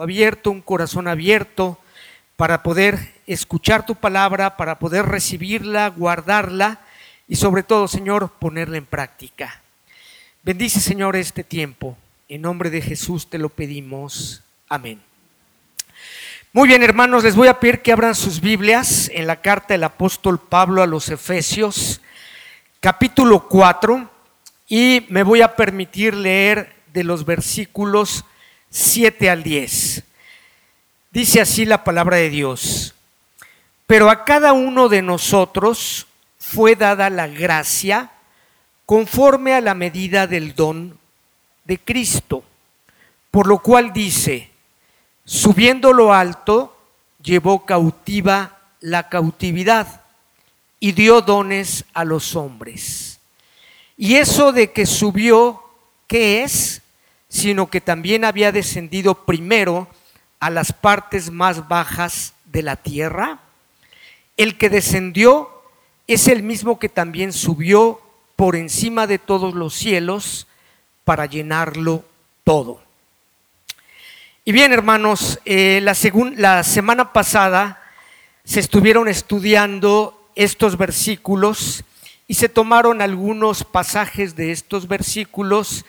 [0.00, 1.78] abierto, un corazón abierto
[2.36, 6.80] para poder escuchar tu palabra, para poder recibirla, guardarla
[7.28, 9.60] y sobre todo, Señor, ponerla en práctica.
[10.42, 11.96] Bendice, Señor, este tiempo.
[12.28, 14.42] En nombre de Jesús te lo pedimos.
[14.68, 15.00] Amén.
[16.54, 19.84] Muy bien, hermanos, les voy a pedir que abran sus Biblias en la carta del
[19.84, 22.00] apóstol Pablo a los Efesios,
[22.80, 24.10] capítulo 4,
[24.68, 28.24] y me voy a permitir leer de los versículos
[28.72, 30.02] 7 al 10.
[31.10, 32.94] Dice así la palabra de Dios.
[33.86, 36.06] Pero a cada uno de nosotros
[36.38, 38.10] fue dada la gracia
[38.86, 40.98] conforme a la medida del don
[41.64, 42.42] de Cristo.
[43.30, 44.50] Por lo cual dice,
[45.24, 46.76] subiendo lo alto,
[47.22, 50.02] llevó cautiva la cautividad
[50.80, 53.20] y dio dones a los hombres.
[53.98, 55.62] Y eso de que subió,
[56.06, 56.81] ¿qué es?
[57.32, 59.88] Sino que también había descendido primero
[60.38, 63.40] a las partes más bajas de la tierra.
[64.36, 65.50] El que descendió
[66.06, 68.02] es el mismo que también subió
[68.36, 70.46] por encima de todos los cielos
[71.04, 72.04] para llenarlo
[72.44, 72.82] todo.
[74.44, 75.96] Y bien, hermanos, eh, la,
[76.36, 77.80] la semana pasada
[78.44, 81.84] se estuvieron estudiando estos versículos
[82.26, 85.84] y se tomaron algunos pasajes de estos versículos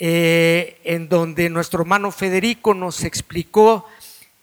[0.00, 3.84] eh, en donde nuestro hermano Federico nos explicó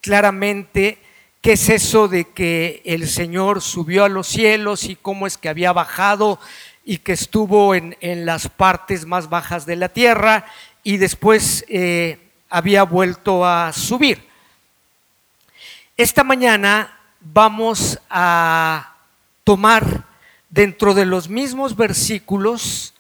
[0.02, 0.98] claramente
[1.42, 5.48] qué es eso de que el Señor subió a los cielos y cómo es que
[5.48, 6.40] había bajado
[6.84, 7.96] y que estuvo en,
[8.26, 10.46] las partes más bajas de la tierra
[10.84, 14.28] y después eh, había vuelto a subir.
[15.96, 18.96] Esta mañana vamos a
[19.46, 20.04] tomar
[20.50, 22.94] dentro de los mismos versículos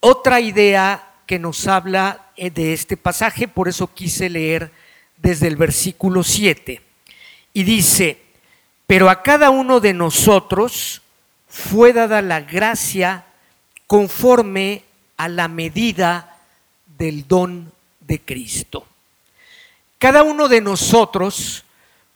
[0.00, 4.72] otra idea que nos habla eh, de este pasaje, por eso quise leer
[5.18, 6.80] desde el versículo 7.
[7.52, 8.18] Y dice,
[8.86, 11.02] pero a cada uno de nosotros
[11.46, 13.26] fue dada la gracia
[13.86, 14.84] conforme
[15.18, 16.38] a la medida
[16.96, 18.86] del don de Cristo.
[19.98, 21.64] Cada uno de nosotros,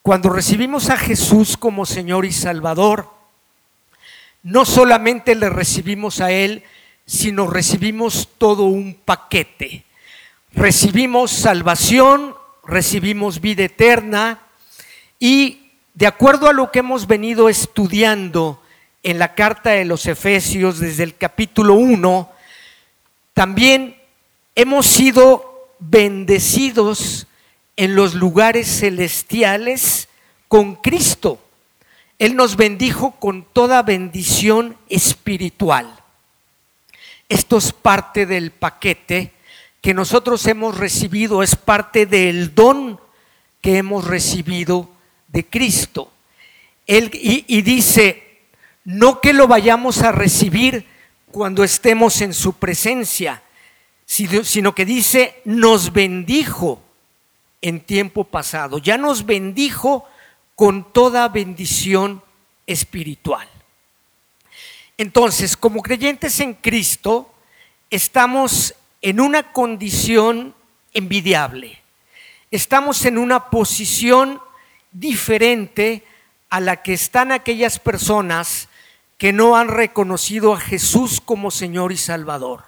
[0.00, 3.10] cuando recibimos a Jesús como Señor y Salvador,
[4.42, 6.64] no solamente le recibimos a Él,
[7.06, 9.84] sino recibimos todo un paquete.
[10.52, 14.40] Recibimos salvación, recibimos vida eterna
[15.18, 18.62] y de acuerdo a lo que hemos venido estudiando
[19.02, 22.30] en la carta de los Efesios desde el capítulo 1,
[23.34, 23.96] también
[24.54, 27.26] hemos sido bendecidos
[27.76, 30.08] en los lugares celestiales
[30.48, 31.38] con Cristo.
[32.18, 36.01] Él nos bendijo con toda bendición espiritual.
[37.28, 39.32] Esto es parte del paquete
[39.80, 43.00] que nosotros hemos recibido, es parte del don
[43.60, 44.88] que hemos recibido
[45.28, 46.12] de Cristo.
[46.86, 48.40] Él, y, dice,
[48.84, 50.86] no que lo vayamos a recibir
[51.30, 53.42] cuando estemos en su presencia,
[54.04, 56.82] sino que dice, nos bendijo
[57.60, 60.04] en tiempo pasado, ya nos bendijo
[60.54, 62.22] con toda bendición
[62.66, 63.48] espiritual.
[65.02, 67.28] Entonces, como creyentes en Cristo,
[67.90, 70.54] estamos en una condición
[70.94, 71.82] envidiable.
[72.52, 74.40] Estamos en una posición
[74.92, 76.04] diferente
[76.50, 78.68] a la que están aquellas personas
[79.18, 82.62] que no han reconocido a Jesús como Señor y Salvador.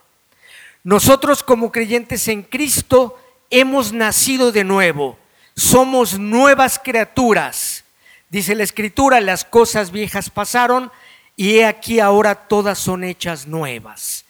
[0.83, 3.17] Nosotros como creyentes en Cristo
[3.49, 5.17] hemos nacido de nuevo,
[5.55, 7.85] somos nuevas criaturas.
[8.29, 10.91] Dice la Escritura, las cosas viejas pasaron,
[11.37, 14.25] y he aquí ahora todas son hechas nuevas.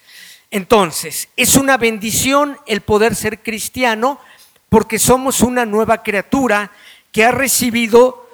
[0.51, 4.21] Entonces, es una bendición el poder ser cristiano
[4.69, 6.71] porque somos una nueva criatura
[7.13, 8.29] que ha recibido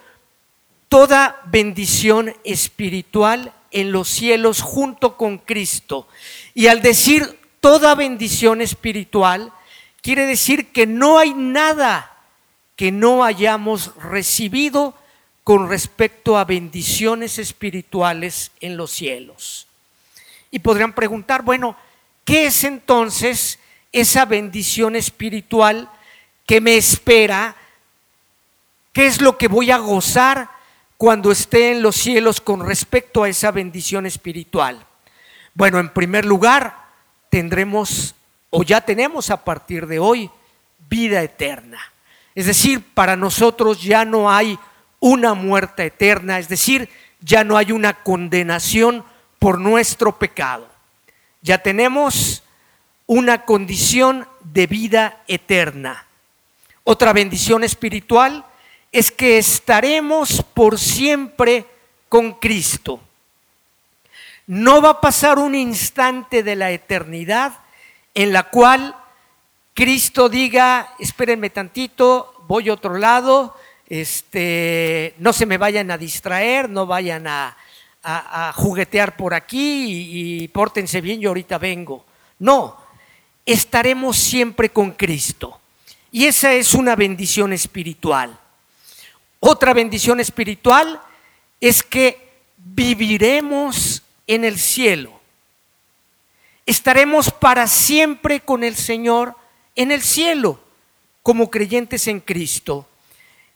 [0.89, 6.09] toda bendición espiritual en los cielos junto con Cristo.
[6.55, 9.53] Y al decir toda bendición espiritual,
[10.03, 12.11] quiere decir que no hay nada
[12.77, 14.95] que no hayamos recibido
[15.45, 19.67] con respecto a bendiciones espirituales en los cielos.
[20.51, 21.77] Y podrían preguntar, bueno,
[22.25, 23.59] ¿qué es entonces
[23.93, 25.91] esa bendición espiritual
[26.47, 27.57] que me espera?
[28.93, 30.51] ¿Qué es lo que voy a gozar
[30.97, 34.85] cuando esté en los cielos con respecto a esa bendición espiritual?
[35.55, 36.77] Bueno, en primer lugar,
[37.29, 38.15] tendremos
[38.51, 40.31] o ya tenemos a partir de hoy
[40.89, 41.79] vida eterna.
[42.35, 44.59] Es decir, para nosotros ya no hay
[45.01, 46.89] una muerte eterna, es decir,
[47.21, 49.05] ya no hay una condenación
[49.39, 50.69] por nuestro pecado.
[51.43, 52.43] Ya tenemos
[53.07, 56.07] una condición de vida eterna.
[56.85, 58.45] Otra bendición espiritual
[58.93, 61.67] es que estaremos por siempre
[62.09, 63.01] con Cristo.
[64.47, 67.59] No va a pasar un instante de la eternidad
[68.15, 68.97] en la cual
[69.75, 73.57] Cristo diga, espérenme tantito, voy a otro lado,
[73.91, 77.57] este, no se me vayan a distraer, no vayan a,
[78.55, 82.07] juguetear por aquí y, y pórtense bien, yo ahorita vengo.
[82.39, 82.79] No,
[83.45, 85.61] estaremos siempre con Cristo.
[86.11, 88.39] Y esa es una bendición espiritual.
[89.39, 90.99] Otra bendición espiritual
[91.61, 95.21] es que viviremos en el cielo.
[96.65, 99.35] Estaremos para siempre con el Señor
[99.75, 100.61] en el cielo
[101.23, 102.87] como creyentes en Cristo.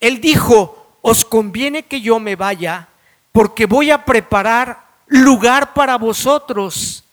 [0.05, 2.89] Él dijo, os conviene que yo me vaya
[3.33, 7.05] porque voy a preparar lugar para vosotros.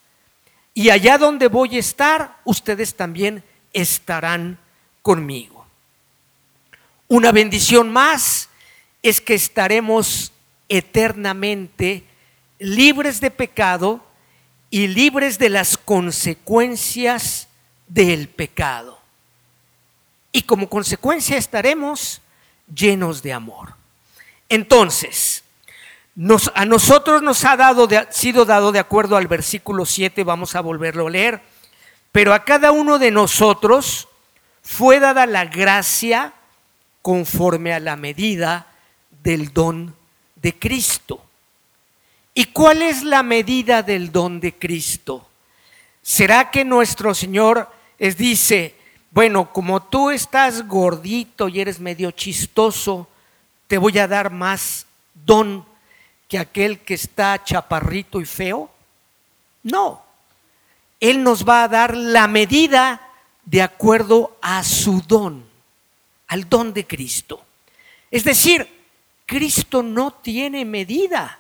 [0.73, 4.57] Y allá donde voy a estar, ustedes también estarán
[5.01, 5.65] conmigo.
[7.07, 8.49] Una bendición más
[9.01, 10.33] es que estaremos
[10.67, 12.03] eternamente
[12.59, 14.05] libres de pecado
[14.69, 17.47] y libres de las consecuencias
[17.87, 18.99] del pecado.
[20.33, 22.20] Y como consecuencia estaremos
[22.73, 23.75] llenos de amor.
[24.49, 25.43] Entonces,
[26.53, 31.07] a nosotros nos ha dado sido dado de acuerdo al versículo 7, vamos a volverlo
[31.07, 31.41] a leer,
[32.11, 34.07] pero a cada uno de nosotros
[34.61, 36.33] fue dada la gracia
[37.01, 38.67] conforme a la medida
[39.23, 39.95] del don
[40.35, 41.23] de Cristo.
[42.33, 45.27] ¿Y cuál es la medida del don de Cristo?
[46.01, 47.69] ¿Será que nuestro Señor
[47.99, 48.75] les dice,
[49.11, 53.09] bueno, como tú estás gordito y eres medio chistoso,
[53.67, 55.65] te voy a dar más don
[56.29, 58.71] que aquel que está chaparrito y feo?
[59.63, 60.01] No,
[61.01, 63.01] Él nos va a dar la medida
[63.45, 65.43] de acuerdo a su don,
[66.27, 67.43] al don de Cristo.
[68.11, 68.65] Es decir,
[69.25, 71.39] Cristo no tiene medida.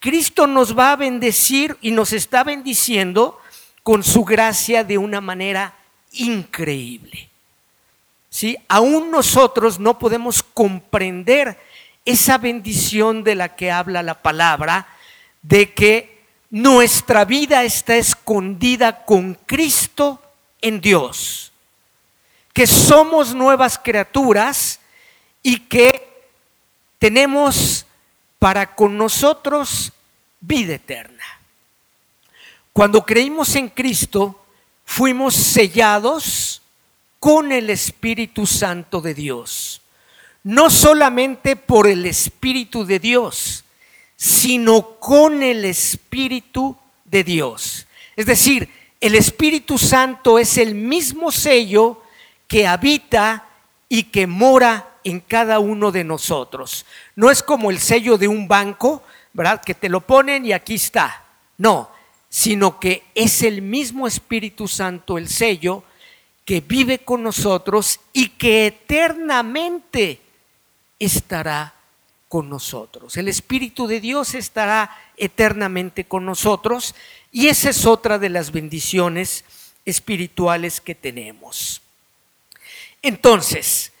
[0.00, 3.40] Cristo nos va a bendecir y nos está bendiciendo
[3.84, 5.74] con su gracia de una manera
[6.12, 7.28] increíble.
[8.30, 8.56] ¿Sí?
[8.68, 11.58] Aún nosotros no podemos comprender
[12.04, 14.86] esa bendición de la que habla la palabra,
[15.42, 20.22] de que nuestra vida está escondida con Cristo
[20.60, 21.52] en Dios,
[22.52, 24.80] que somos nuevas criaturas
[25.42, 26.06] y que
[26.98, 27.86] tenemos
[28.38, 29.92] para con nosotros
[30.40, 31.24] vida eterna.
[32.72, 34.45] Cuando creímos en Cristo,
[34.86, 36.62] fuimos sellados
[37.18, 39.82] con el Espíritu Santo de Dios.
[40.44, 43.64] No solamente por el Espíritu de Dios,
[44.16, 47.86] sino con el Espíritu de Dios.
[48.14, 52.02] Es decir, el Espíritu Santo es el mismo sello
[52.46, 53.48] que habita
[53.88, 56.86] y que mora en cada uno de nosotros.
[57.16, 59.02] No es como el sello de un banco,
[59.32, 59.62] ¿verdad?
[59.62, 61.24] Que te lo ponen y aquí está.
[61.58, 61.90] No,
[62.36, 65.84] sino que es el mismo Espíritu Santo el sello
[66.44, 70.20] que vive con nosotros y que eternamente
[70.98, 71.72] estará
[72.28, 73.16] con nosotros.
[73.16, 76.94] El Espíritu de Dios estará eternamente con nosotros
[77.32, 79.46] y esa es otra de las bendiciones
[79.86, 81.80] espirituales que tenemos.
[83.00, 83.92] Entonces,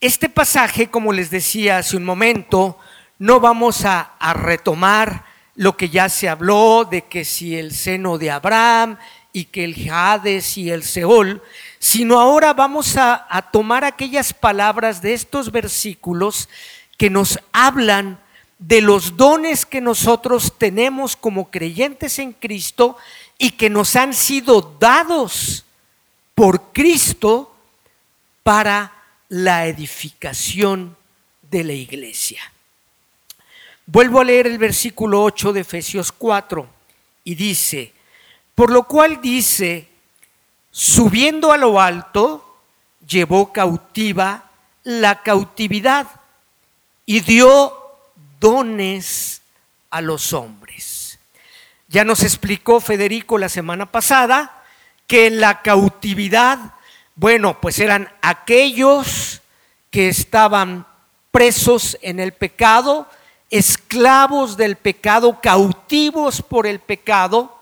[0.00, 2.78] este pasaje, como les decía hace un momento,
[3.18, 5.25] no vamos a, retomar
[5.56, 8.98] lo que ya se habló de que si el seno de Abraham
[9.32, 11.42] y que el Hades y el Seol,
[11.78, 16.48] sino ahora vamos a, a tomar aquellas palabras de estos versículos
[16.96, 18.18] que nos hablan
[18.58, 22.96] de los dones que nosotros tenemos como creyentes en Cristo
[23.38, 25.64] y que nos han sido dados
[26.34, 27.54] por Cristo
[28.42, 28.92] para
[29.28, 30.96] la edificación
[31.50, 32.40] de la iglesia.
[33.86, 36.68] Vuelvo a leer el versículo 8 de Efesios 4
[37.22, 37.92] y dice,
[38.56, 39.88] por lo cual dice,
[40.72, 42.58] subiendo a lo alto,
[43.06, 44.50] llevó cautiva
[44.82, 46.08] la cautividad
[47.04, 47.72] y dio
[48.40, 49.42] dones
[49.90, 51.20] a los hombres.
[51.86, 54.64] Ya nos explicó Federico la semana pasada
[55.06, 56.74] que la cautividad,
[57.14, 59.42] bueno, pues eran aquellos
[59.92, 60.86] que estaban
[61.30, 63.08] presos en el pecado,
[63.50, 67.56] esclavos del pecado, cautivos por el pecado,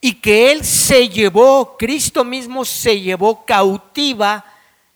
[0.00, 4.44] y que Él se llevó, Cristo mismo se llevó cautiva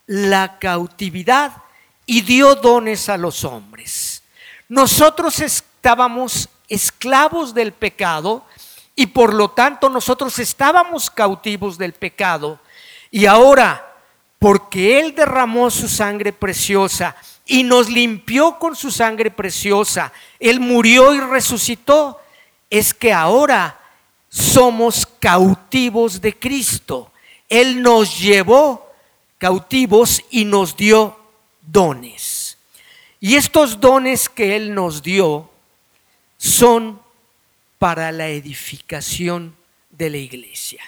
[0.06, 1.52] la cautividad
[2.06, 4.22] y dio dones a los hombres.
[4.68, 8.44] Nosotros estábamos esclavos del pecado
[8.94, 12.60] y por lo tanto nosotros estábamos cautivos del pecado.
[13.10, 13.91] Y ahora,
[14.42, 17.14] porque Él derramó su sangre preciosa
[17.46, 20.12] y nos limpió con su sangre preciosa.
[20.40, 22.20] Él murió y resucitó.
[22.68, 23.78] Es que ahora
[24.28, 27.12] somos cautivos de Cristo.
[27.48, 28.90] Él nos llevó
[29.38, 31.16] cautivos y nos dio
[31.60, 32.58] dones.
[33.20, 35.48] Y estos dones que Él nos dio
[36.36, 37.00] son
[37.78, 39.54] para la edificación
[39.90, 40.82] de la iglesia.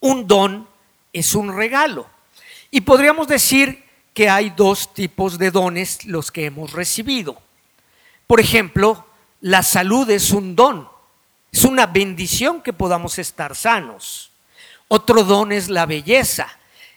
[0.00, 0.66] Un don
[1.12, 2.15] es un regalo.
[2.76, 7.40] Y podríamos decir que hay dos tipos de dones los que hemos recibido.
[8.26, 9.06] Por ejemplo,
[9.40, 10.86] la salud es un don,
[11.50, 14.30] es una bendición que podamos estar sanos.
[14.88, 16.48] Otro don es la belleza,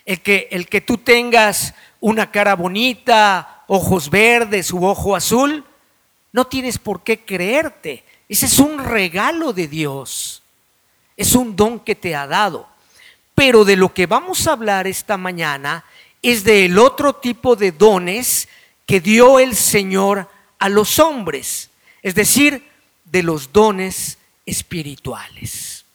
[0.05, 5.63] el que, el que tú tengas una cara bonita, ojos verdes u ojo azul,
[6.33, 8.03] no tienes por qué creerte.
[8.27, 10.43] Ese es un regalo de Dios,
[11.15, 12.67] es un don que te ha dado.
[13.39, 15.85] Pero de lo que vamos a hablar esta mañana
[16.21, 18.49] es del otro tipo de dones
[18.85, 20.29] que dio el Señor
[20.59, 21.69] a los hombres,
[22.01, 22.69] es decir,
[23.05, 25.85] de los dones espirituales.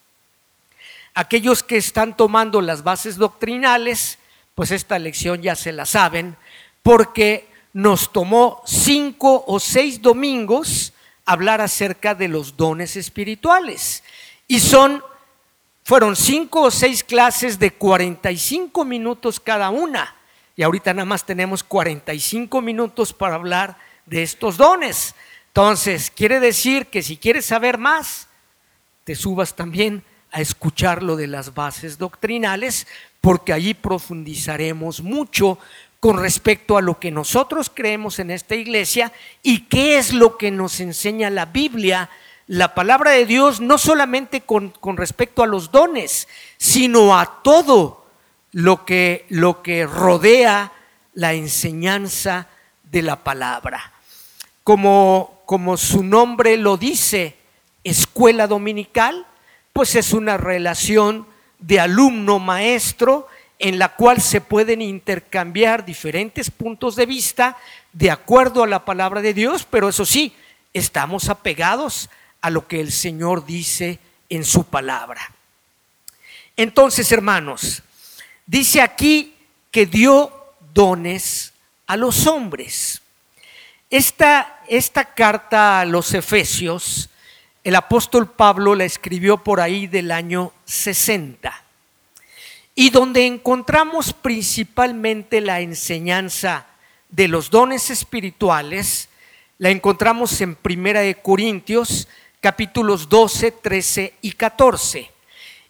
[1.13, 4.19] Aquellos que están tomando las bases doctrinales,
[4.55, 6.39] pues esta lección ya se la saben,
[6.83, 10.95] porque nos tomó cinco o seis domingos
[11.27, 14.03] hablar acerca de los dones espirituales.
[14.49, 15.05] Y son
[15.85, 20.17] fueron cinco o seis clases de 45 minutos cada una.
[20.57, 23.77] Y ahorita nada más tenemos 45 minutos para hablar
[24.07, 25.15] de estos dones.
[25.49, 28.29] Entonces, quiere decir que si quieres saber más,
[29.05, 32.87] te subas también a escuchar lo de las bases doctrinales,
[33.21, 35.59] porque allí profundizaremos mucho
[36.01, 39.13] con respecto a lo que nosotros creemos en esta iglesia
[39.43, 42.11] y qué es lo que nos enseña la Biblia
[42.47, 48.07] la palabra de Dios no solamente con, respecto a los dones, sino a todo
[48.53, 50.73] lo que, lo que rodea
[51.15, 52.49] la enseñanza
[52.83, 53.93] de la palabra.
[54.63, 57.37] Como, como su nombre lo dice,
[57.83, 59.27] escuela dominical,
[59.73, 61.27] pues es una relación
[61.59, 63.27] de alumno-maestro
[63.59, 67.57] en la cual se pueden intercambiar diferentes puntos de vista
[67.93, 70.35] de acuerdo a la palabra de Dios, pero eso sí,
[70.73, 72.11] estamos apegados
[72.45, 73.99] a lo que el Señor dice
[74.29, 75.33] en su palabra.
[76.59, 77.83] Entonces, hermanos,
[78.45, 79.35] dice aquí
[79.71, 80.31] que dio
[80.75, 81.55] dones
[81.87, 83.01] a los hombres.
[83.89, 87.09] Esta, esta carta a los Efesios,
[87.63, 91.65] el apóstol Pablo la escribió por ahí del año 60
[92.75, 96.67] y donde encontramos principalmente la enseñanza
[97.09, 99.09] de los dones espirituales,
[99.57, 102.07] la encontramos en Primera de Corintios
[102.45, 105.11] capítulos 12, 13 y 14.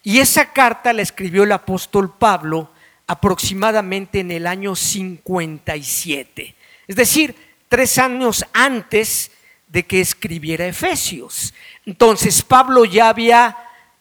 [0.03, 2.69] Y esa carta la escribió el apóstol Pablo
[3.07, 6.53] aproximadamente en el año 57,
[6.85, 7.33] es decir,
[7.69, 9.31] tres años antes
[9.69, 11.53] de que escribiera Efesios.
[11.85, 13.55] Entonces Pablo ya había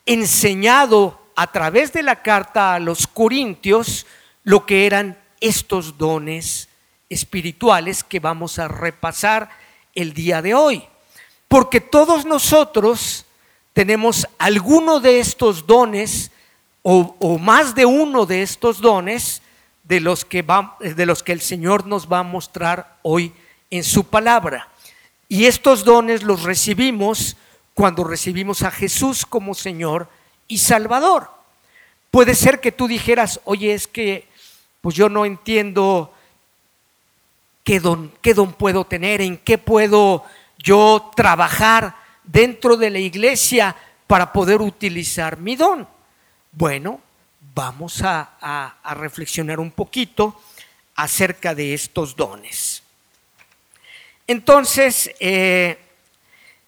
[0.05, 4.05] enseñado a través de la carta a los Corintios
[4.43, 6.69] lo que eran estos dones
[7.09, 9.49] espirituales que vamos a repasar
[9.95, 10.89] el día de hoy.
[11.55, 13.27] Porque todos nosotros
[13.75, 16.33] tenemos alguno de estos dones
[16.83, 19.41] o, más de uno de estos dones
[19.85, 20.45] de los, que
[20.81, 23.33] de los que el Señor nos va a mostrar hoy
[23.71, 24.69] en su palabra.
[25.29, 27.37] Y estos dones los recibimos
[27.73, 30.09] cuando recibimos a Jesús como Señor
[30.49, 31.31] y Salvador.
[32.11, 34.27] Puede ser que tú dijeras, oye, es que
[34.81, 36.13] pues yo no entiendo
[37.63, 40.25] qué don, qué don puedo tener, en qué puedo
[40.65, 41.95] yo trabajar
[42.25, 45.87] dentro de la iglesia para poder utilizar mi don?
[46.51, 47.01] Bueno,
[47.55, 50.41] vamos a, reflexionar un poquito
[50.97, 52.83] acerca de estos dones.
[54.27, 55.79] Entonces, eh,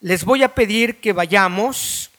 [0.01, 2.11] les voy a pedir que vayamos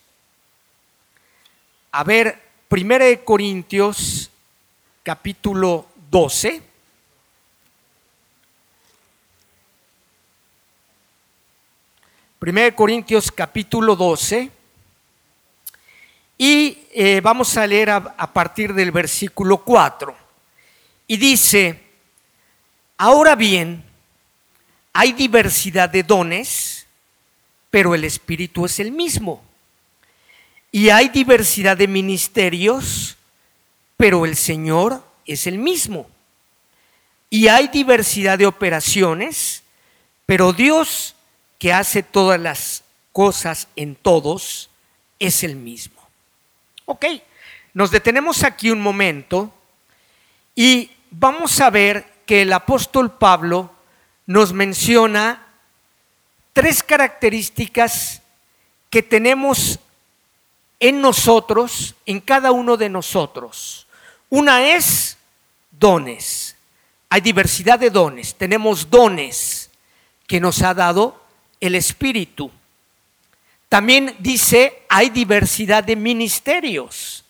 [1.92, 4.30] a ver 1 Corintios
[5.04, 6.68] capítulo 12.
[12.40, 14.49] 1 Corintios capítulo 12
[16.38, 20.16] y eh, vamos a leer a, partir del versículo 4.
[21.09, 21.83] Y dice,
[22.97, 23.83] ahora bien,
[24.92, 26.87] hay diversidad de dones,
[27.71, 29.42] pero el Espíritu es el mismo.
[30.71, 33.16] Y hay diversidad de ministerios,
[33.97, 36.09] pero el Señor es el mismo.
[37.30, 39.64] Y hay diversidad de operaciones,
[40.25, 41.16] pero Dios
[41.59, 44.71] que hace todas las cosas en todos
[45.19, 46.00] es el mismo.
[46.85, 47.05] Ok,
[47.75, 49.53] nos detenemos aquí un momento
[50.55, 53.73] y vamos a ver que el apóstol Pablo
[54.27, 55.47] nos menciona
[56.53, 58.23] tres características
[58.91, 59.79] que tenemos
[60.81, 63.87] en nosotros, en cada uno de nosotros.
[64.31, 65.17] Una es
[65.71, 66.57] dones.
[67.09, 68.35] Hay diversidad de dones.
[68.35, 69.71] Tenemos dones
[70.27, 71.27] que nos ha dado
[71.61, 72.50] el Espíritu.
[73.69, 77.25] También dice, hay diversidad de ministerios.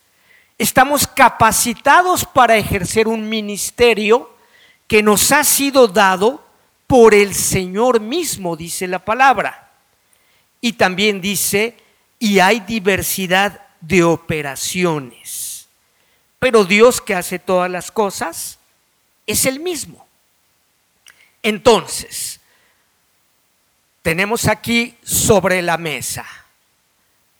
[0.57, 4.33] Estamos capacitados para ejercer un ministerio
[4.87, 6.43] que nos ha sido dado
[6.87, 9.71] por el Señor mismo, dice la palabra.
[10.61, 11.77] Y también dice,
[12.17, 15.67] y hay diversidad de operaciones.
[16.39, 18.57] Pero Dios que hace todas las cosas
[19.27, 20.07] es el mismo.
[21.43, 22.38] Entonces,
[24.09, 26.25] tenemos aquí sobre la mesa,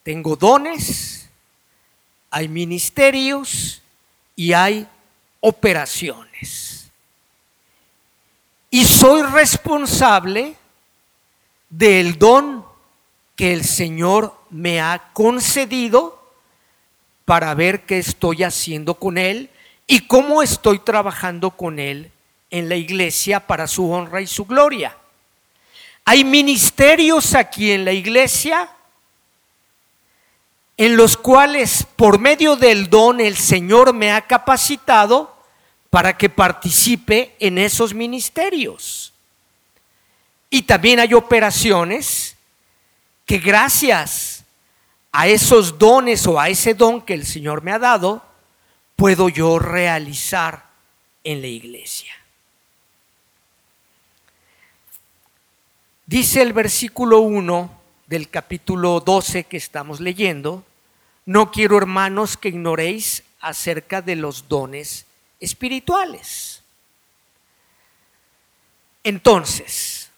[0.03, 1.27] tengo dones,
[2.29, 3.81] hay ministerios
[4.35, 4.87] y hay
[5.39, 6.91] operaciones.
[8.69, 10.57] Y soy responsable
[11.71, 12.63] del don
[13.35, 16.21] que el Señor me ha concedido
[17.25, 19.49] para ver qué estoy haciendo con Él
[19.87, 22.11] y cómo estoy trabajando con Él
[22.51, 24.98] en la iglesia para su honra y su gloria.
[26.11, 28.67] Hay ministerios aquí en la iglesia
[30.75, 35.37] en los cuales por medio del don el Señor me ha capacitado
[35.91, 39.13] para que participe en esos ministerios.
[40.49, 42.35] Y también hay operaciones
[43.23, 44.43] que gracias
[45.11, 48.25] a esos dones o a ese don que el Señor me ha dado,
[48.95, 50.71] puedo yo realizar
[51.23, 52.18] en la iglesia.
[56.09, 57.69] Dice el versículo 1
[58.07, 60.65] del capítulo 12 que estamos leyendo,
[61.27, 65.05] no quiero hermanos que ignoréis acerca de los dones
[65.39, 66.63] espirituales.
[69.03, 70.09] Entonces,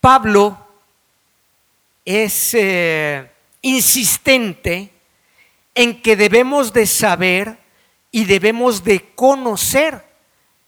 [0.00, 0.56] Pablo
[2.04, 3.28] es eh,
[3.62, 4.92] insistente
[5.74, 7.58] en que debemos de saber
[8.12, 10.04] y debemos de conocer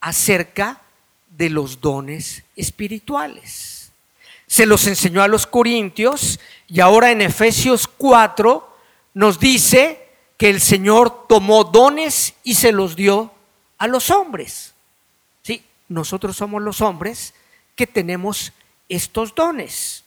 [0.00, 0.80] acerca
[1.28, 3.79] de los dones espirituales.
[4.50, 8.76] Se los enseñó a los corintios y ahora en Efesios 4
[9.14, 13.32] nos dice que el Señor tomó dones y se los dio
[13.78, 14.74] a los hombres.
[15.42, 17.32] Sí, nosotros somos los hombres
[17.76, 18.52] que tenemos
[18.88, 20.02] estos dones.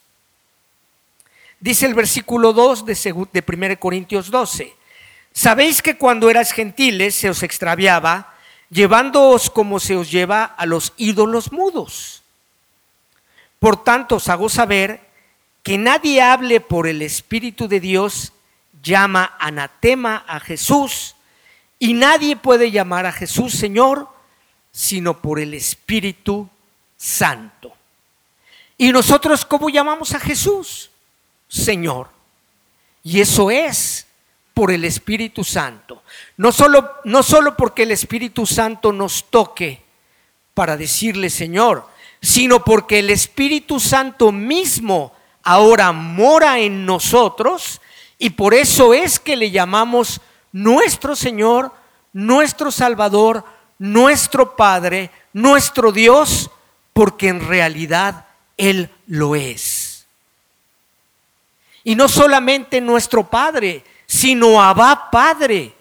[1.62, 4.75] Dice el versículo 2 de, de 1 Corintios 12,
[5.32, 8.36] sabéis que cuando eras gentiles se os extraviaba,
[8.69, 12.22] llevándoos como se os lleva a los ídolos mudos.
[13.63, 14.99] Por tanto os hago saber
[15.63, 18.34] que nadie hable por el Espíritu de Dios,
[18.84, 21.15] llama anatema a Jesús,
[21.80, 24.10] y nadie puede llamar a Jesús Señor,
[24.73, 26.49] sino por el Espíritu
[26.97, 27.71] Santo.
[28.78, 30.91] ¿Y nosotros cómo llamamos a Jesús?
[31.47, 32.10] Señor.
[33.02, 34.08] Y eso es
[34.54, 36.04] por el Espíritu Santo.
[36.36, 39.82] No solo, no solo porque el Espíritu Santo nos toque
[40.54, 41.92] para decirle Señor,
[42.23, 45.12] sino porque el Espíritu Santo mismo
[45.43, 47.81] ahora mora en nosotros
[48.17, 50.21] y por eso es que le llamamos
[50.53, 51.73] nuestro Señor,
[52.13, 53.43] nuestro Salvador,
[53.77, 56.49] nuestro Padre, nuestro Dios,
[56.93, 60.05] porque en realidad Él lo es.
[61.83, 65.73] Y no solamente nuestro Padre, sino Abba Padre,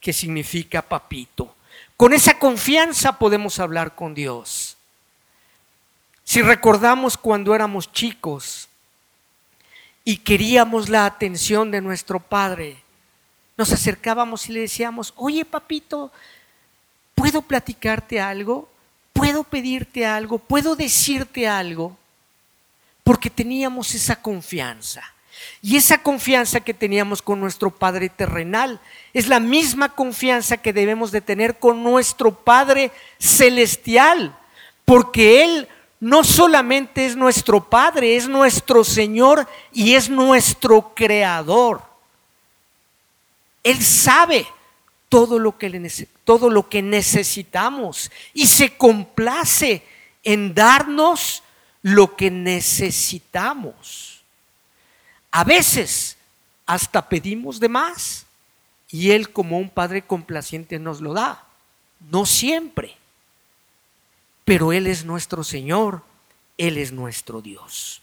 [0.00, 1.54] que significa papito.
[1.96, 4.73] Con esa confianza podemos hablar con Dios.
[6.24, 8.68] Si recordamos cuando éramos chicos
[10.04, 12.78] y queríamos la atención de nuestro Padre,
[13.56, 16.10] nos acercábamos y le decíamos, oye papito,
[17.14, 18.68] ¿puedo platicarte algo?
[19.12, 20.38] ¿Puedo pedirte algo?
[20.38, 21.96] ¿Puedo decirte algo?
[23.04, 25.02] Porque teníamos esa confianza.
[25.60, 28.80] Y esa confianza que teníamos con nuestro Padre terrenal
[29.12, 34.36] es la misma confianza que debemos de tener con nuestro Padre celestial,
[34.84, 35.68] porque Él
[36.04, 41.82] no solamente es nuestro Padre, es nuestro Señor y es nuestro Creador.
[43.62, 44.46] Él sabe
[45.08, 49.82] todo lo que, todo lo que necesitamos y se complace
[50.22, 51.42] en darnos
[51.80, 54.20] lo que necesitamos.
[55.30, 56.18] A veces
[56.66, 58.26] hasta pedimos de más
[58.90, 61.46] y Él como un Padre complaciente nos lo da.
[62.10, 62.94] No siempre.
[64.44, 66.02] Pero Él es nuestro Señor,
[66.58, 68.02] Él es nuestro Dios.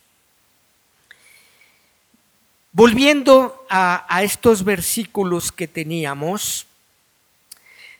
[2.73, 6.67] Volviendo a, estos versículos que teníamos,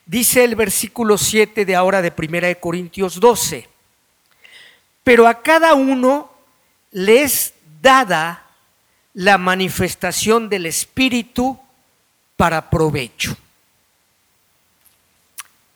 [0.04, 3.68] Dice el versículo 7 de ahora de 1 de Corintios 12.
[5.04, 6.30] Pero a cada uno
[6.90, 8.44] le es dada
[9.14, 11.58] la manifestación del Espíritu
[12.36, 13.36] para provecho.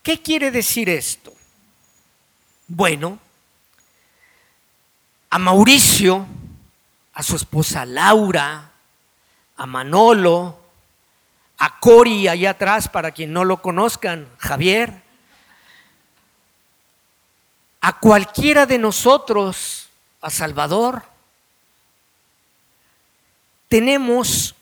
[0.02, 1.33] ¿Qué quiere decir esto?
[2.68, 3.18] Bueno,
[5.31, 6.26] a Mauricio,
[7.14, 8.72] a su esposa Laura,
[9.57, 10.59] a Manolo,
[11.59, 15.02] a Cori allá atrás, para quien no lo conozcan, Javier,
[17.81, 19.88] a cualquiera de nosotros,
[20.20, 21.05] a Salvador,
[23.68, 24.57] tenemos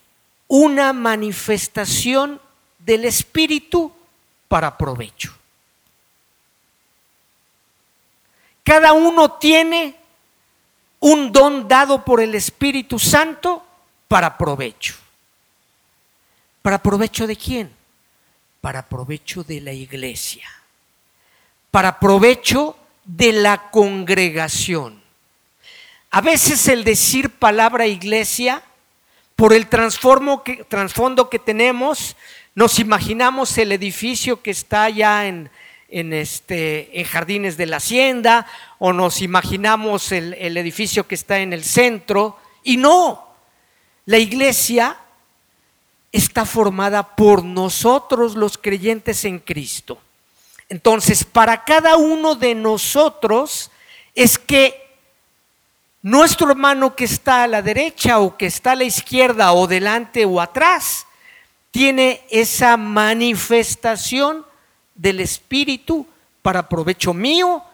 [0.46, 2.40] una manifestación
[2.78, 3.92] del Espíritu
[4.46, 5.34] para provecho.
[8.64, 9.94] Cada uno tiene
[11.00, 13.62] un don dado por el Espíritu Santo
[14.08, 14.94] para provecho.
[16.62, 17.70] ¿Para provecho de quién?
[18.62, 20.48] Para provecho de la iglesia.
[21.70, 22.74] Para provecho
[23.04, 25.02] de la congregación.
[26.10, 28.62] A veces el decir palabra iglesia,
[29.36, 32.16] por el que, trasfondo que tenemos,
[32.54, 35.50] nos imaginamos el edificio que está allá en,
[35.94, 38.46] este, en Jardines de la Hacienda,
[38.78, 43.28] o nos imaginamos el, el edificio que está en el centro, y no,
[44.06, 44.96] la iglesia
[46.10, 49.98] está formada por nosotros los creyentes en Cristo.
[50.68, 53.70] Entonces, para cada uno de nosotros
[54.14, 54.84] es que
[56.02, 60.24] nuestro hermano que está a la derecha o que está a la izquierda o delante
[60.24, 61.06] o atrás,
[61.70, 64.46] tiene esa manifestación
[64.94, 66.06] del Espíritu
[66.42, 67.64] para provecho mío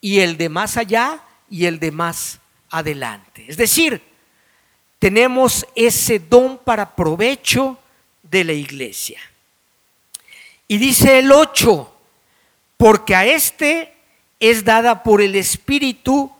[0.00, 2.38] y el de más allá y el de más
[2.70, 3.44] adelante.
[3.48, 4.02] Es decir,
[4.98, 7.78] tenemos ese don para provecho
[8.22, 9.20] de la iglesia.
[10.68, 11.92] Y dice el 8,
[12.76, 13.92] porque a este
[14.38, 16.30] es dada por el Espíritu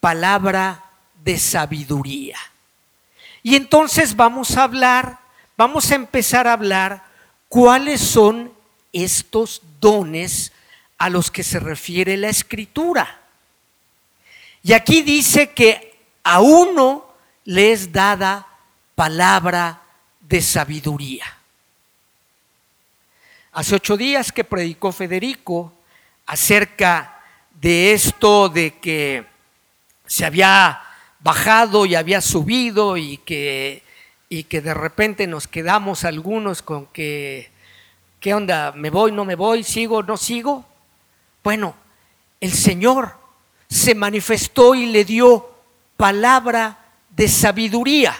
[0.00, 0.84] palabra
[1.22, 2.38] de sabiduría.
[3.42, 5.18] Y entonces vamos a hablar,
[5.56, 7.04] vamos a empezar a hablar
[7.48, 8.52] cuáles son
[8.92, 10.52] estos dones
[10.98, 13.20] a los que se refiere la escritura.
[14.62, 17.06] Y aquí dice que a uno
[17.44, 18.46] le es dada
[18.94, 19.82] palabra
[20.20, 21.24] de sabiduría.
[23.52, 25.72] Hace ocho días que predicó Federico
[26.26, 27.22] acerca
[27.60, 29.24] de esto de que
[30.06, 30.82] se había
[31.20, 33.82] bajado y había subido y que,
[34.28, 37.50] y que de repente nos quedamos algunos con que,
[38.20, 38.72] ¿qué onda?
[38.72, 39.64] ¿Me voy, no me voy?
[39.64, 40.64] ¿Sigo, no sigo?
[41.42, 41.74] Bueno,
[42.40, 43.14] el Señor
[43.68, 45.54] se manifestó y le dio
[45.96, 46.78] palabra
[47.10, 48.16] de sabiduría.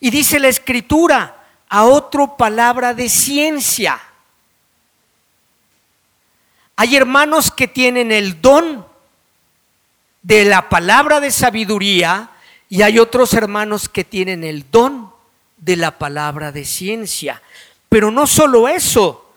[0.00, 1.36] Y dice la escritura,
[1.68, 4.00] a otro palabra de ciencia.
[6.76, 8.86] Hay hermanos que tienen el don
[10.22, 12.30] de la palabra de sabiduría
[12.68, 15.12] y hay otros hermanos que tienen el don
[15.58, 17.40] de la palabra de ciencia.
[17.90, 19.34] Pero no solo eso,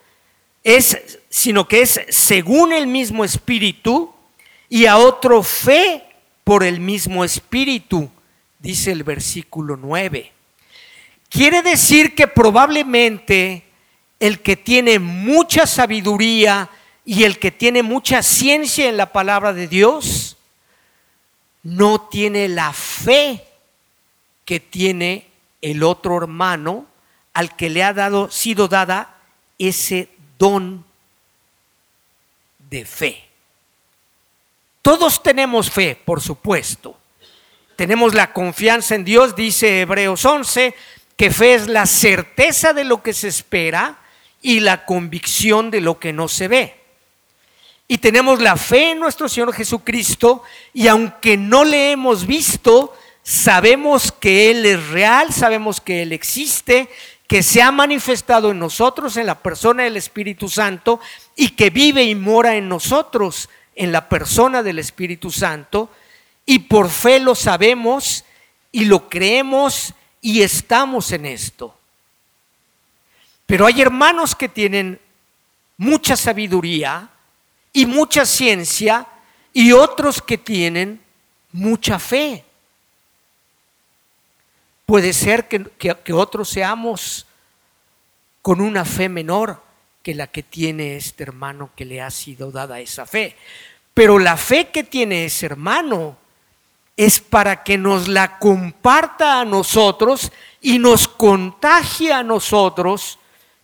[0.63, 4.13] es sino que es según el mismo espíritu
[4.69, 6.03] y a otro fe
[6.43, 8.09] por el mismo espíritu,
[8.59, 10.31] dice el versículo 9.
[11.29, 13.63] Quiere decir que probablemente
[14.19, 16.69] el que tiene mucha sabiduría
[17.03, 20.37] y el que tiene mucha ciencia en la palabra de Dios,
[21.63, 23.43] no tiene la fe
[24.45, 25.25] que tiene
[25.63, 26.92] el otro hermano
[27.33, 29.15] al que le ha dado, sido dada
[29.57, 30.85] ese don
[32.69, 33.23] de fe.
[34.81, 36.97] Todos tenemos fe, por supuesto.
[37.75, 40.75] Tenemos la confianza en Dios, dice Hebreos 11,
[41.15, 43.97] que fe es la certeza de lo que se espera
[44.41, 46.75] y la convicción de lo que no se ve.
[47.87, 50.43] Y tenemos la fe en nuestro Señor Jesucristo
[50.73, 52.93] y aunque no le hemos visto,
[53.23, 56.89] sabemos que Él es real, sabemos que Él existe,
[57.27, 60.99] que se ha manifestado en nosotros en la persona del Espíritu Santo
[61.35, 65.89] y que vive y mora en nosotros en la persona del Espíritu Santo.
[66.45, 68.25] Y por fe lo sabemos
[68.71, 71.75] y lo creemos y estamos en esto.
[73.45, 74.99] Pero hay hermanos que tienen
[75.77, 77.09] mucha sabiduría
[77.71, 79.07] y mucha ciencia
[79.53, 81.01] y otros que tienen
[81.51, 82.43] mucha fe.
[84.85, 87.25] Puede ser que, otros seamos
[88.41, 89.61] con una fe menor
[90.01, 93.37] que la que tiene este hermano que le ha sido dada esa fe.
[93.93, 96.17] Pero la fe que tiene ese hermano
[96.97, 103.19] es para que nos la comparta a nosotros y nos contagie a nosotros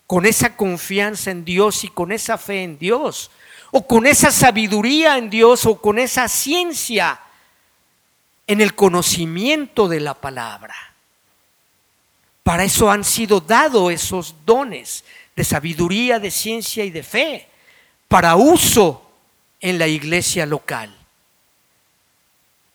[0.08, 3.30] con esa confianza en Dios y con esa fe en Dios,
[3.72, 7.20] o con esa sabiduría en Dios, o con esa ciencia
[8.48, 10.89] en el conocimiento de la palabra.
[12.50, 15.04] Para eso han sido dados esos dones
[15.36, 17.48] de sabiduría, de ciencia y de fe,
[18.08, 19.08] para uso
[19.62, 20.92] en la iglesia local,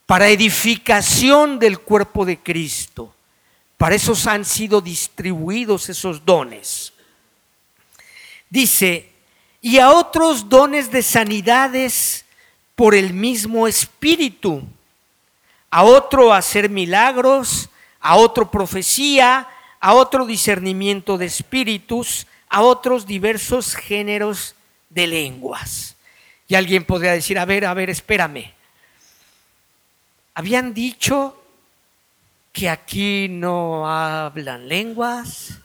[0.06, 3.12] para edificación del cuerpo de Cristo.
[3.76, 6.92] Para eso han sido distribuidos esos dones.
[8.48, 9.10] Dice,
[9.60, 12.24] y a otros dones de sanidades
[12.76, 14.62] por el mismo Espíritu,
[15.68, 19.48] a otro hacer milagros, a otro profecía,
[19.84, 24.54] a otro discernimiento de espíritus, a otros diversos géneros
[24.88, 25.96] de lenguas.
[26.48, 28.50] Y alguien podría decir, a ver, a ver, espérame.
[30.32, 31.38] Habían dicho
[32.50, 35.58] que aquí no hablan lenguas,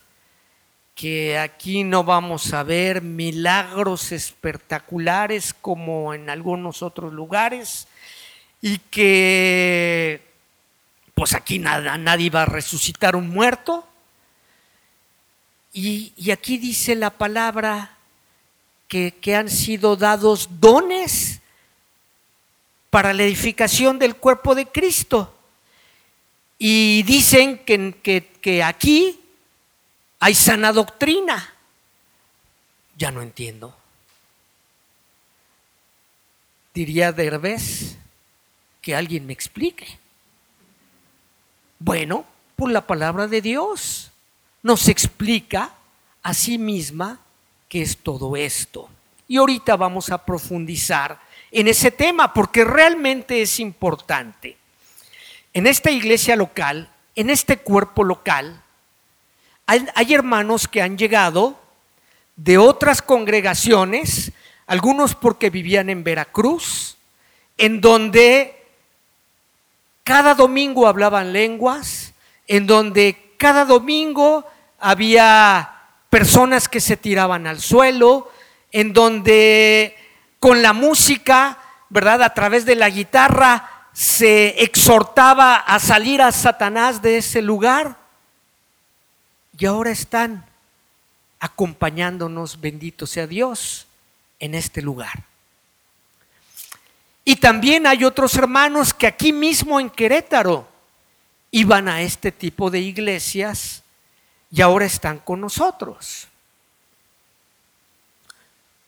[0.96, 7.88] que aquí no vamos a ver milagros espectaculares como en algunos otros lugares
[8.62, 10.22] y que
[11.14, 13.89] pues aquí nada, nadie va a resucitar un muerto.
[15.72, 17.98] Y, aquí dice la palabra
[18.88, 21.40] que, que, han sido dados dones
[22.90, 25.36] para la edificación del cuerpo de Cristo.
[26.58, 27.96] Y dicen que,
[28.42, 29.20] que, aquí
[30.20, 31.54] hay sana doctrina.
[32.98, 33.76] Ya no entiendo.
[36.74, 37.96] Diría Derbez
[38.82, 40.00] que alguien me explique.
[41.80, 42.26] Bueno,
[42.58, 44.09] por la palabra de Dios
[44.64, 45.72] nos explica
[46.22, 47.20] a sí misma
[47.68, 48.90] qué es todo esto.
[49.28, 51.20] Y ahorita vamos a profundizar
[51.52, 54.58] en ese tema porque realmente es importante.
[55.54, 58.62] En esta iglesia local, en este cuerpo local,
[59.66, 61.60] hay, hay hermanos que han llegado
[62.36, 64.32] de otras congregaciones,
[64.66, 66.98] algunos porque vivían en Veracruz,
[67.58, 68.56] en donde
[70.04, 72.14] cada domingo hablaban lenguas,
[72.48, 74.46] en donde cada domingo
[74.80, 75.78] había
[76.10, 78.30] personas que se tiraban al suelo,
[78.72, 79.96] en donde
[80.40, 82.22] con la música, ¿verdad?
[82.22, 87.96] A través de la guitarra se exhortaba a salir a Satanás de ese lugar.
[89.58, 90.46] Y ahora están
[91.40, 93.88] acompañándonos, bendito sea Dios,
[94.40, 95.24] en este lugar.
[97.24, 100.68] Y también hay otros hermanos que aquí mismo en Querétaro
[101.52, 103.84] iban a este tipo de iglesias
[104.52, 106.28] y ahora están con nosotros.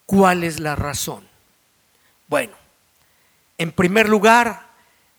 [0.06, 1.28] ¿Cuál es la razón?
[2.28, 2.54] Bueno,
[3.58, 4.68] en primer lugar,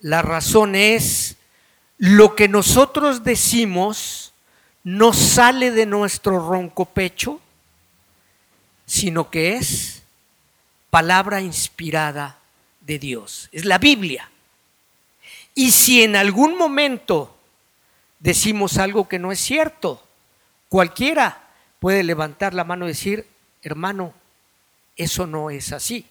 [0.01, 1.37] la razón es
[1.99, 4.33] lo que nosotros decimos
[4.85, 7.41] no sale de nuestro ronco pecho,
[8.85, 10.03] sino que es
[10.91, 12.39] palabra inspirada
[12.81, 13.49] de Dios.
[13.53, 14.32] Es la Biblia.
[15.55, 17.37] Y si en algún momento
[18.19, 20.03] decimos algo que no es cierto,
[20.69, 21.43] cualquiera
[21.79, 23.27] puede levantar la mano y decir,
[23.63, 24.15] hermano,
[24.97, 26.07] eso no es así.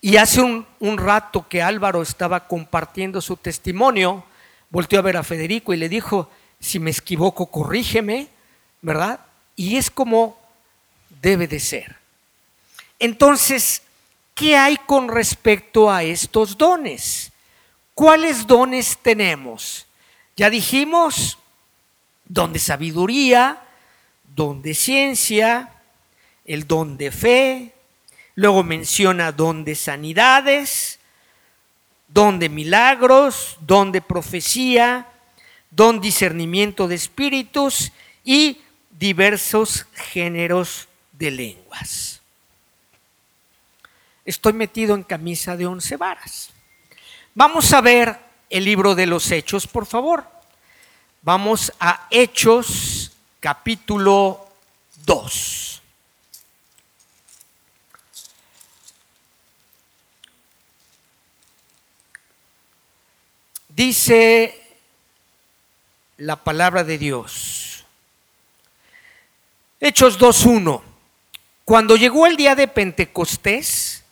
[0.00, 0.66] Y hace un,
[0.98, 4.24] rato que Álvaro estaba compartiendo su testimonio,
[4.70, 8.28] volteó a ver a Federico y le dijo, si me equivoco, corrígeme,
[8.80, 9.20] ¿verdad?
[9.56, 10.38] Y es como
[11.20, 11.96] debe de ser.
[13.00, 13.82] Entonces,
[14.34, 17.32] ¿qué hay con respecto a estos dones?
[17.98, 19.84] ¿Cuáles dones tenemos?
[20.36, 21.36] Ya dijimos,
[22.26, 23.60] don de sabiduría,
[24.36, 25.72] don de ciencia,
[26.44, 27.74] el don de fe,
[28.36, 31.00] luego menciona don de sanidades,
[32.06, 35.08] don de milagros, don de profecía,
[35.72, 37.90] don discernimiento de espíritus
[38.22, 38.60] y
[38.92, 42.20] diversos géneros de lenguas.
[44.24, 46.52] Estoy metido en camisa de once varas.
[47.34, 48.18] Vamos a ver
[48.50, 50.24] el libro de los Hechos, por favor.
[51.22, 54.46] Vamos a Hechos capítulo
[55.04, 55.82] 2.
[63.68, 64.60] Dice
[66.16, 67.84] la palabra de Dios.
[69.78, 70.82] Hechos 2.1.
[71.64, 74.02] Cuando llegó el día de Pentecostés,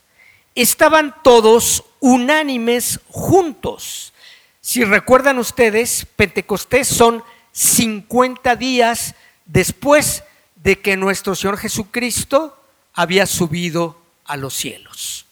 [0.54, 4.12] estaban todos unánimes juntos.
[4.60, 10.22] Si recuerdan ustedes, Pentecostés son 50 días después
[10.54, 12.56] de que nuestro Señor Jesucristo
[12.94, 15.26] había subido a los cielos.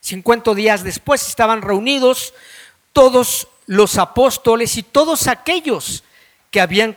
[0.00, 2.32] 50 días después estaban reunidos
[2.94, 6.04] todos los apóstoles y todos aquellos
[6.50, 6.96] que habían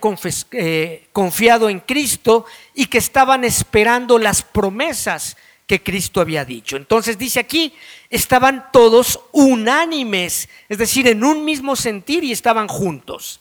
[0.52, 5.36] eh, confiado en Cristo y que estaban esperando las promesas
[5.68, 6.78] que Cristo había dicho.
[6.78, 7.74] Entonces dice aquí,
[8.10, 13.40] estaban todos unánimes, es decir, en un mismo sentir y estaban juntos.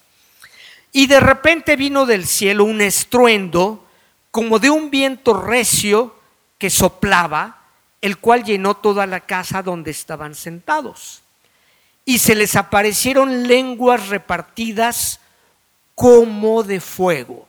[0.93, 3.85] Y de repente vino del cielo un estruendo
[4.31, 6.15] como de un viento recio
[6.59, 7.63] que soplaba,
[8.01, 11.23] el cual llenó toda la casa donde estaban sentados.
[12.05, 15.21] Y se les aparecieron lenguas repartidas
[15.95, 17.49] como de fuego.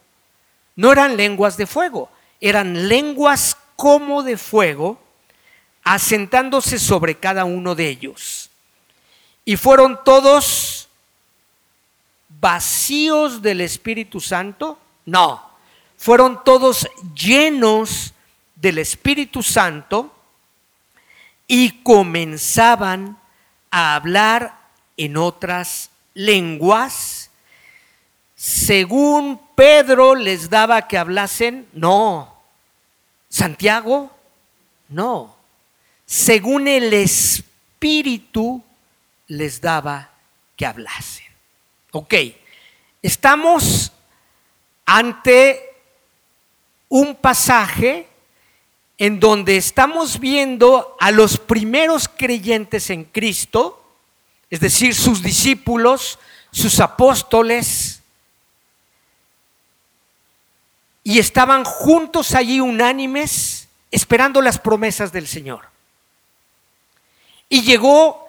[0.76, 2.10] No eran lenguas de fuego,
[2.42, 5.00] eran lenguas como de fuego,
[5.84, 8.50] asentándose sobre cada uno de ellos.
[9.44, 10.88] Y fueron todos
[12.28, 14.80] vacíos del Espíritu Santo.
[15.06, 15.50] No,
[15.98, 18.14] fueron todos llenos
[18.56, 20.16] del Espíritu Santo
[21.48, 23.18] y comenzaban
[23.70, 24.58] a hablar
[24.98, 27.30] en otras lenguas,
[28.36, 32.35] según Pedro les daba que hablasen, no,
[33.36, 34.16] Santiago,
[34.88, 35.36] no.
[36.06, 38.64] Según el Espíritu
[39.28, 40.10] les daba
[40.56, 41.26] que hablasen.
[41.92, 42.14] Ok,
[43.02, 43.92] estamos
[44.86, 45.60] ante
[46.88, 48.08] un pasaje
[48.98, 53.98] en donde estamos viendo a los primeros creyentes en Cristo,
[54.50, 56.20] es decir, sus discípulos,
[56.52, 58.02] sus apóstoles,
[61.08, 65.68] y estaban juntos allí unánimes esperando las promesas del Señor.
[67.48, 68.28] Y llegó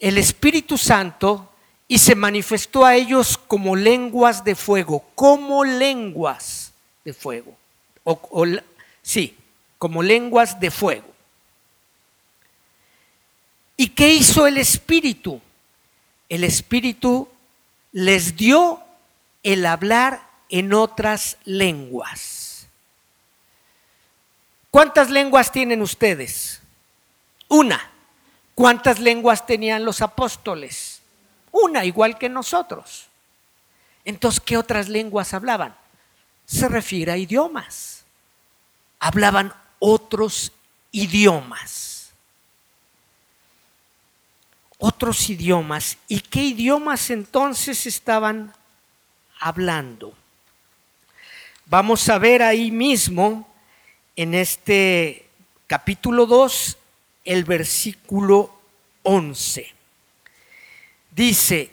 [0.00, 1.48] el Espíritu Santo
[1.86, 6.72] y se manifestó a ellos como lenguas de fuego, como lenguas
[7.04, 7.56] de fuego.
[8.02, 8.44] O,
[9.00, 9.36] sí,
[9.78, 11.06] como lenguas de fuego.
[13.76, 15.40] ¿Y qué hizo el Espíritu?
[16.28, 17.28] El Espíritu
[17.92, 18.80] les dio
[19.44, 22.66] el hablar en otras lenguas.
[24.70, 26.60] ¿Cuántas lenguas tienen ustedes?
[27.48, 27.90] Una.
[28.54, 31.00] ¿Cuántas lenguas tenían los apóstoles?
[31.52, 33.06] Una, igual que nosotros.
[34.04, 35.76] Entonces, ¿qué otras lenguas hablaban?
[36.44, 38.04] Se refiere a idiomas.
[38.98, 40.52] Hablaban otros
[40.92, 42.10] idiomas.
[44.78, 45.98] Otros idiomas.
[46.08, 48.54] ¿Y qué idiomas entonces estaban
[49.40, 50.14] hablando?
[51.70, 53.46] Vamos a ver ahí mismo,
[54.16, 55.26] en este
[55.66, 56.78] capítulo 2,
[57.26, 58.58] el versículo
[59.02, 59.74] 11.
[61.10, 61.70] Dice,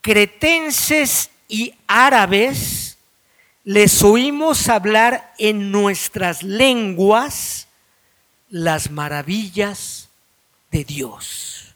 [0.00, 2.98] cretenses y árabes
[3.64, 7.66] les oímos hablar en nuestras lenguas
[8.48, 10.08] las maravillas
[10.70, 11.74] de Dios.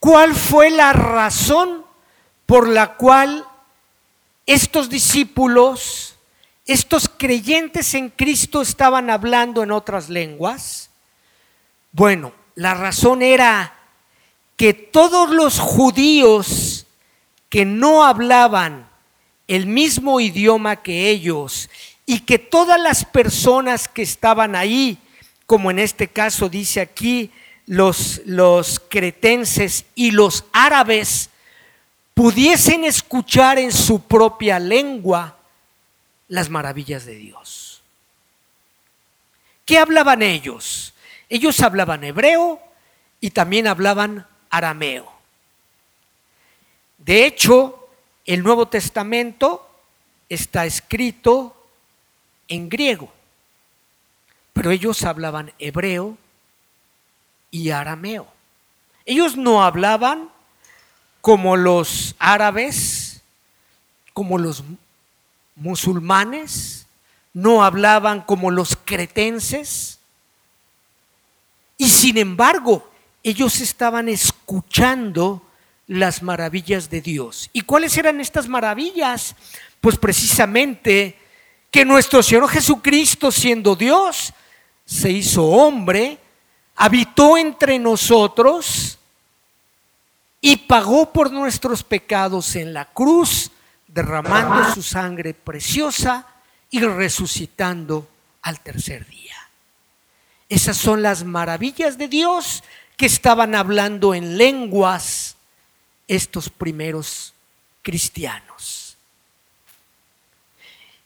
[0.00, 1.84] ¿Cuál fue la razón
[2.46, 3.47] por la cual
[4.48, 6.16] estos discípulos,
[6.64, 10.88] estos creyentes en Cristo estaban hablando en otras lenguas?
[11.92, 13.74] Bueno, la razón era
[14.56, 16.86] que todos los judíos
[17.50, 18.88] que no hablaban
[19.48, 21.68] el mismo idioma que ellos
[22.06, 24.96] y que todas las personas que estaban ahí,
[25.44, 27.30] como en este caso dice aquí,
[27.66, 31.28] los, los cretenses y los árabes,
[32.18, 35.36] pudiesen escuchar en su propia lengua
[36.26, 37.80] las maravillas de Dios.
[39.64, 40.94] ¿Qué hablaban ellos?
[41.28, 42.60] Ellos hablaban hebreo
[43.20, 45.08] y también hablaban arameo.
[46.98, 47.88] De hecho,
[48.26, 49.70] el Nuevo Testamento
[50.28, 51.68] está escrito
[52.48, 53.12] en griego,
[54.54, 56.18] pero ellos hablaban hebreo
[57.52, 58.26] y arameo.
[59.04, 60.30] Ellos no hablaban
[61.20, 63.22] como los árabes,
[64.12, 64.64] como los
[65.56, 66.86] musulmanes,
[67.32, 69.98] no hablaban como los cretenses.
[71.76, 72.90] Y sin embargo,
[73.22, 75.42] ellos estaban escuchando
[75.86, 77.50] las maravillas de Dios.
[77.52, 79.34] ¿Y cuáles eran estas maravillas?
[79.80, 81.16] Pues precisamente
[81.70, 84.32] que nuestro Señor Jesucristo, siendo Dios,
[84.84, 86.18] se hizo hombre,
[86.76, 88.97] habitó entre nosotros,
[90.40, 93.50] y pagó por nuestros pecados en la cruz,
[93.86, 96.26] derramando su sangre preciosa
[96.70, 98.08] y resucitando
[98.42, 99.36] al tercer día.
[100.48, 102.62] Esas son las maravillas de Dios
[102.96, 105.36] que estaban hablando en lenguas
[106.06, 107.34] estos primeros
[107.82, 108.96] cristianos.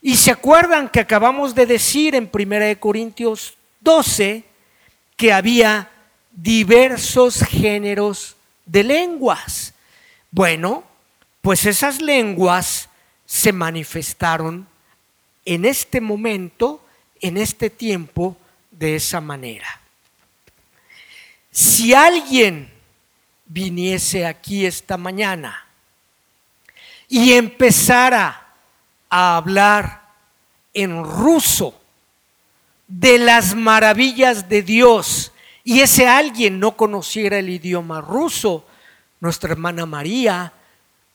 [0.01, 4.45] Y se acuerdan que acabamos de decir en 1 Corintios 12
[5.17, 5.91] que había
[6.33, 9.75] diversos géneros de lenguas.
[10.31, 10.85] Bueno,
[11.43, 12.89] Pues esas lenguas
[13.27, 14.69] se manifestaron
[15.45, 16.87] en este momento,
[17.21, 18.37] en este tiempo,
[18.71, 19.81] de esa manera.
[21.51, 22.73] Si alguien
[23.47, 25.67] viniese aquí esta mañana
[27.09, 28.55] y empezara
[29.11, 30.03] a hablar
[30.73, 31.79] en ruso
[32.87, 35.32] de las maravillas de Dios
[35.65, 38.67] y ese alguien no conociera el idioma ruso,
[39.21, 40.53] nuestra hermana María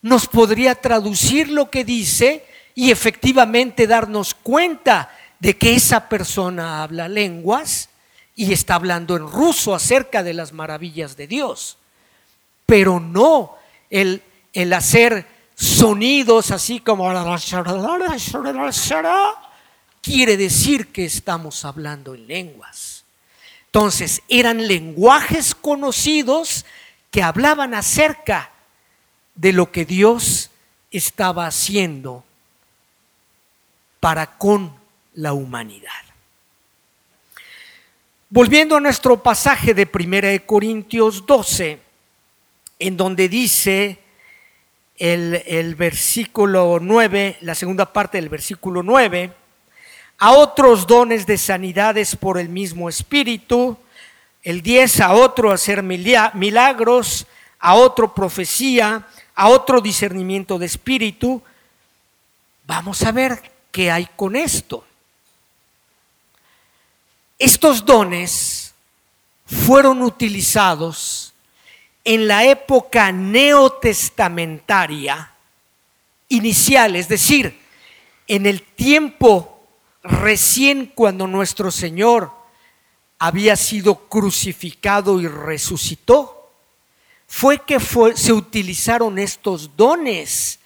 [0.02, 2.46] nos podría traducir lo que dice
[2.76, 7.90] y efectivamente darnos cuenta de que esa persona habla lenguas
[8.36, 11.78] y está hablando en ruso acerca de las maravillas de Dios.
[12.66, 13.56] Pero no
[13.90, 14.22] el,
[14.54, 15.26] el hacer
[15.56, 17.12] sonidos así como
[20.02, 22.97] quiere decir que estamos hablando en lenguas.
[23.78, 26.66] Entonces, eran lenguajes conocidos
[27.12, 28.50] que hablaban acerca
[29.36, 30.50] de lo que Dios
[30.90, 32.24] estaba haciendo
[34.00, 34.76] para con
[35.14, 35.92] la humanidad.
[38.32, 41.80] Volviendo a nuestro pasaje de 1 Corintios 12,
[42.80, 44.00] en donde dice
[44.98, 49.36] el, el, versículo 9, la segunda parte del versículo 9,
[50.18, 53.78] a otros dones de sanidades por el mismo Espíritu,
[54.44, 57.28] el 10 a otro hacer milagros,
[57.60, 61.42] a otro profecía, a otro discernimiento de espíritu.
[62.66, 64.84] Vamos a ver qué hay con esto.
[67.38, 68.74] Estos dones
[69.46, 71.36] fueron utilizados
[72.04, 75.32] en la época neotestamentaria
[76.30, 77.60] inicial, es decir,
[78.28, 79.57] en el tiempo
[80.08, 82.32] recién cuando nuestro Señor
[83.20, 86.50] había sido crucificado y resucitó,
[87.28, 90.60] fue que se utilizaron estos dones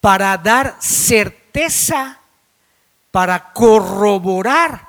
[0.00, 2.20] para dar certeza,
[3.10, 4.88] para corroborar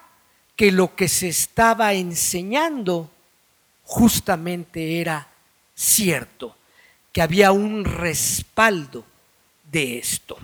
[0.55, 3.09] que lo que se estaba enseñando
[3.84, 5.28] justamente era
[5.76, 6.55] cierto,
[7.11, 9.03] que había un respaldo
[9.69, 10.38] de esto.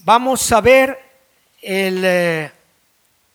[0.00, 1.11] Vamos a ver
[1.62, 2.50] el eh,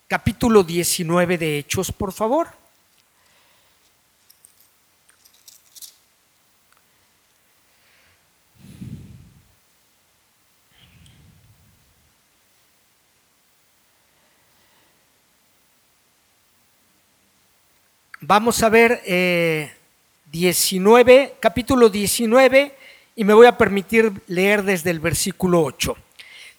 [0.05, 2.49] capítulo 19 de Hechos, por favor.
[18.19, 19.01] Vamos a ver
[20.25, 22.75] 19, eh, capítulo 19,
[23.15, 25.95] y me voy a permitir leer desde el versículo 8.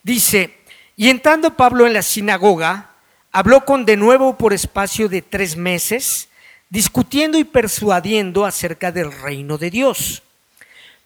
[0.03, 0.58] Dice,
[0.99, 2.91] y entrando Pablo en la sinagoga,
[3.31, 6.29] habló con de nuevo por espacio de tres meses,
[6.71, 10.25] discutiendo y persuadiendo acerca del reino de Dios.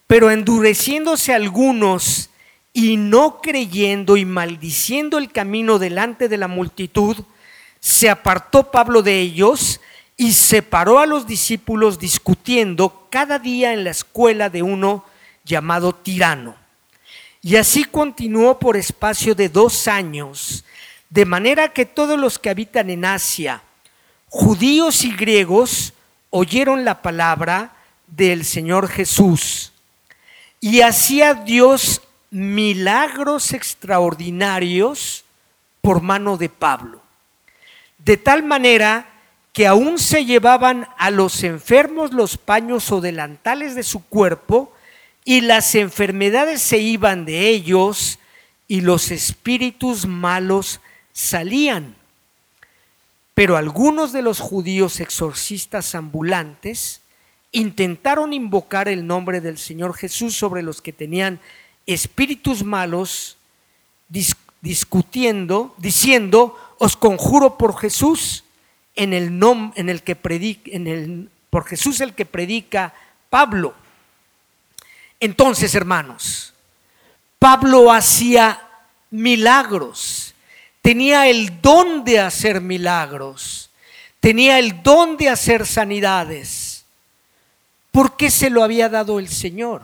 [0.07, 2.31] Pero endureciéndose algunos
[2.73, 7.19] y no creyendo y maldiciendo el camino delante de la multitud,
[7.79, 9.79] se apartó Pablo de ellos,
[10.17, 15.05] y separó a los discípulos discutiendo cada día en la escuela de uno
[15.45, 16.62] llamado tirano.
[17.43, 20.65] Y así continuó por espacio de dos años,
[21.11, 23.63] de manera que todos los que habitan en Asia,
[24.29, 25.93] judíos y griegos,
[26.31, 27.73] oyeron la palabra
[28.07, 29.73] del Señor Jesús.
[30.61, 35.25] Y hacía Dios milagros extraordinarios
[35.81, 37.03] por mano de Pablo.
[37.99, 39.07] De tal manera
[39.53, 44.72] que aún se llevaban a los enfermos los paños o delantales de su cuerpo
[45.25, 48.19] y las enfermedades se iban de ellos
[48.69, 50.81] y los espíritus malos
[51.13, 51.95] salían.
[53.35, 57.01] Pero algunos de los judíos exorcistas ambulantes
[57.53, 61.41] intentaron invocar el nombre del Señor Jesús sobre los que tenían
[61.87, 63.37] espíritus malos,
[64.61, 68.45] discutiendo, diciendo, os conjuro por Jesús
[68.95, 70.71] en el nombre en el que predica,
[71.51, 72.95] por Jesús el que predica
[73.31, 73.75] Pablo.
[75.23, 76.53] Entonces, hermanos,
[77.39, 78.61] Pablo hacía
[79.13, 80.35] milagros,
[80.81, 83.71] tenía el don de hacer milagros,
[84.19, 86.85] tenía el don de hacer sanidades.
[87.93, 89.83] ¿Por qué se lo había dado el Señor?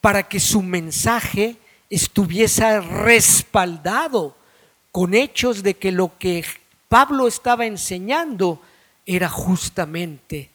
[0.00, 1.56] Para que su mensaje
[1.90, 4.36] estuviese respaldado
[4.92, 6.44] con hechos de que lo que
[6.88, 8.62] Pablo estaba enseñando
[9.04, 10.48] era justamente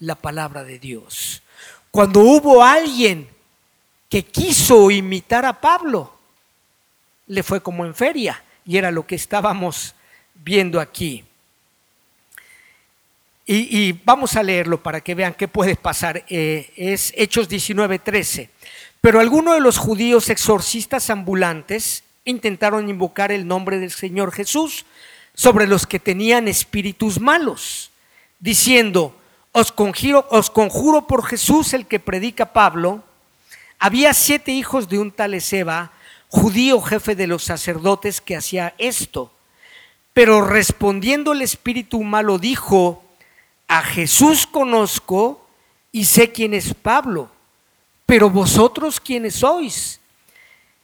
[0.00, 1.42] la palabra de Dios.
[1.98, 3.26] Cuando hubo alguien
[4.08, 6.16] que quiso imitar a Pablo,
[7.26, 9.96] le fue como en feria y era lo que estábamos
[10.32, 11.24] viendo aquí.
[13.44, 16.24] Y, vamos a leerlo para que vean qué puede pasar.
[16.28, 18.48] Eh, es Hechos 19:13.
[19.00, 24.86] Pero algunos de los judíos exorcistas ambulantes intentaron invocar el nombre del Señor Jesús
[25.34, 27.90] sobre los que tenían espíritus malos,
[28.38, 29.16] diciendo,
[29.52, 33.02] os conjuro, os conjuro por Jesús el que predica Pablo,
[33.78, 35.92] había siete hijos de un tal Ezeba,
[36.28, 39.32] judío jefe de los sacerdotes, que hacía esto.
[40.12, 43.04] Pero respondiendo el espíritu malo dijo,
[43.68, 45.46] a Jesús conozco
[45.92, 47.30] y sé quién es Pablo,
[48.06, 50.00] pero vosotros quiénes sois.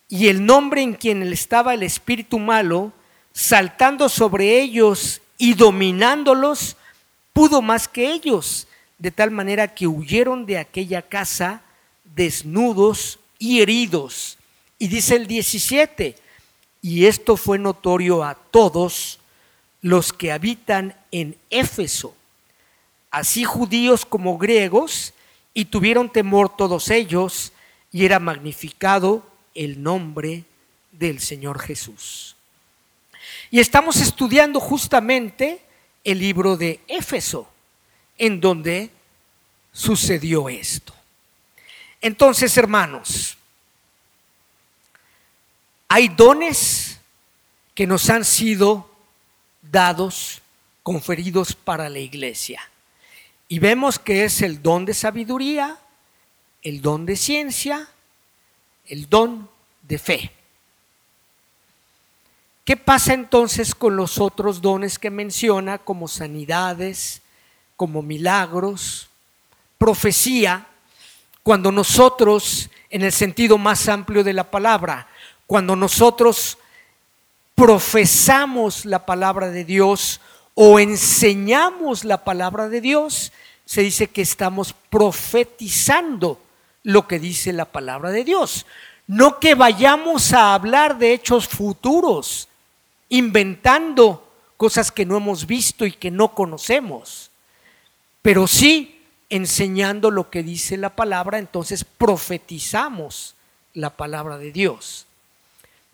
[0.09, 2.93] Y el nombre en quien estaba el espíritu malo,
[3.33, 6.77] saltando sobre ellos y dominándolos,
[7.35, 8.67] pudo más que ellos,
[8.97, 11.61] de tal manera que huyeron de aquella casa
[12.15, 14.39] desnudos y heridos.
[14.79, 16.17] Y dice el 17,
[16.81, 19.19] y esto fue notorio a todos
[19.83, 22.15] los que habitan en Éfeso,
[23.11, 25.13] así judíos como griegos,
[25.53, 27.53] y tuvieron temor todos ellos,
[27.93, 30.45] y era magnificado el nombre
[30.93, 32.37] del Señor Jesús.
[33.51, 35.61] Y estamos estudiando justamente
[36.05, 37.49] el libro de Éfeso,
[38.19, 38.91] en donde
[39.73, 40.95] sucedió esto.
[42.01, 43.37] Entonces, hermanos,
[45.89, 47.01] hay dones
[47.75, 48.91] que nos han sido
[49.63, 50.43] dados,
[50.83, 52.61] conferidos para la iglesia.
[53.49, 55.79] Y vemos que es el don de sabiduría,
[56.63, 57.89] el don de ciencia,
[58.87, 59.49] el don
[59.83, 60.33] de fe.
[62.65, 67.21] ¿Qué pasa entonces con los otros dones que menciona, como sanidades,
[67.77, 69.09] como milagros,
[69.77, 70.67] profecía,
[71.43, 75.09] cuando nosotros, en el sentido más amplio de la palabra,
[75.47, 76.57] cuando nosotros
[77.55, 80.23] profesamos la palabra de Dios
[80.55, 83.31] o enseñamos la palabra de Dios,
[83.67, 86.41] se dice que estamos profetizando
[86.83, 88.65] lo que dice la palabra de Dios.
[89.07, 92.49] No que vayamos a hablar de hechos futuros,
[93.09, 97.31] inventando cosas que no hemos visto y que no conocemos,
[98.23, 103.35] pero sí enseñando lo que dice la palabra, entonces profetizamos
[103.73, 105.07] la palabra de Dios.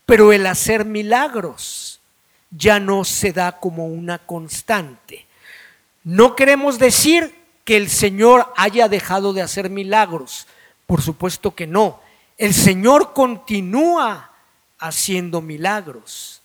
[0.06, 2.00] Pero el hacer milagros
[2.50, 5.26] ya no se da como una constante.
[6.04, 7.34] No queremos decir
[7.64, 10.46] que el Señor haya dejado de hacer milagros,
[10.86, 12.00] por supuesto que no.
[12.36, 14.32] El Señor continúa
[14.78, 16.39] haciendo milagros.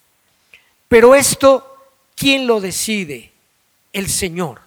[0.95, 1.75] Pero esto,
[2.15, 3.33] ¿quién lo decide?
[3.91, 4.61] El Señor.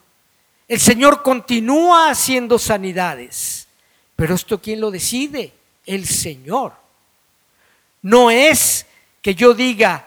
[0.69, 3.67] El Señor continúa haciendo sanidades.
[4.15, 5.55] Pero esto, ¿quién lo decide?
[5.87, 6.75] El Señor.
[8.03, 8.85] No es
[9.23, 10.07] que yo diga,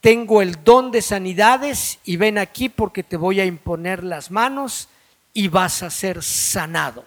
[0.00, 4.88] tengo el don de sanidades y ven aquí porque te voy a imponer las manos
[5.34, 7.04] y vas a ser sanado.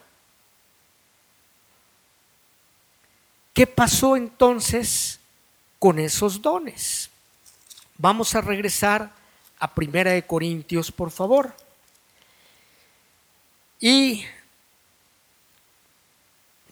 [3.53, 5.21] ¿Qué pasó entonces
[5.79, 7.09] con esos dones?
[8.01, 9.11] Vamos a regresar
[9.59, 11.53] a Primera de Corintios, por favor.
[13.77, 14.23] Y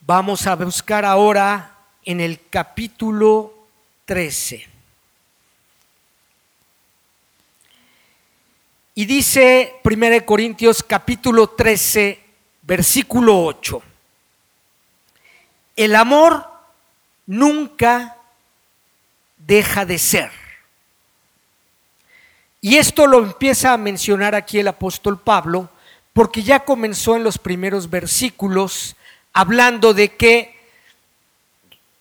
[0.05, 3.53] vamos a buscar ahora en el capítulo
[4.05, 4.69] 13.
[8.95, 12.23] Y dice Primera de Corintios capítulo 13,
[12.61, 13.81] versículo 8.
[15.75, 16.49] El amor
[17.25, 18.15] nunca
[19.35, 20.46] deja de ser.
[22.61, 25.69] Y esto lo empieza a mencionar aquí el apóstol Pablo,
[26.13, 28.95] porque ya comenzó en los primeros versículos
[29.33, 30.57] hablando de que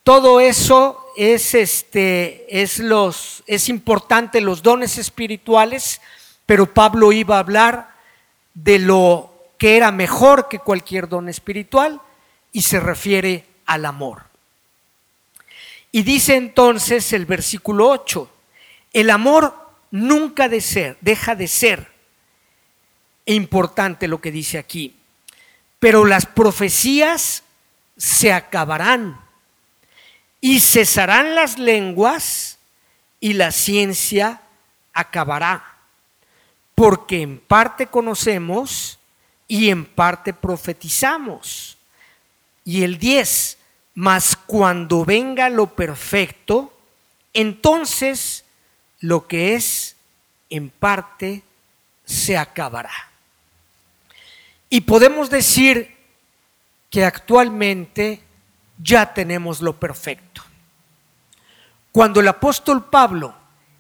[0.03, 6.01] todo eso es este es los es importante los dones espirituales,
[6.47, 7.91] pero Pablo iba a hablar
[8.55, 12.01] de lo que era mejor que cualquier don espiritual
[12.53, 14.23] y se refiere al amor.
[15.93, 18.31] Y dice entonces el versículo 8,
[18.93, 21.93] el amor nunca de ser, deja de ser
[23.27, 24.95] importante lo que dice aquí.
[25.79, 27.43] Pero las profecías
[27.97, 29.21] se acabarán
[30.41, 32.59] y cesarán las lenguas
[33.21, 34.41] y la ciencia
[34.93, 35.65] acabará.
[36.75, 38.99] Porque en parte conocemos
[39.49, 41.79] y en parte profetizamos.
[42.65, 43.59] Y el 10,
[43.95, 46.73] mas cuando venga lo perfecto,
[47.33, 48.45] entonces
[49.01, 49.97] lo que es
[50.51, 51.43] en parte
[52.05, 52.93] se acabará.
[54.69, 55.95] Y podemos decir
[56.91, 58.21] que actualmente
[58.83, 60.43] ya tenemos lo perfecto.
[61.93, 63.35] Cuando el apóstol Pablo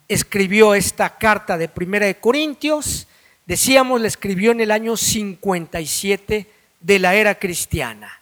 [0.08, 3.06] escribió esta carta de Primera de Corintios,
[3.44, 6.50] decíamos, la escribió en el año 57
[6.80, 8.20] de la era cristiana.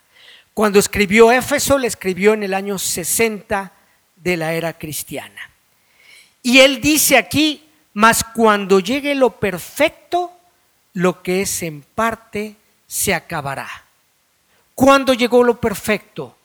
[0.53, 3.73] Cuando escribió Éfeso, le escribió en el año 60
[4.17, 5.51] de la era cristiana.
[6.47, 7.65] Y él dice aquí,
[7.95, 10.31] mas cuando llegue lo perfecto,
[10.93, 13.67] lo que es en parte se acabará.
[14.75, 16.37] ¿Cuándo llegó lo perfecto?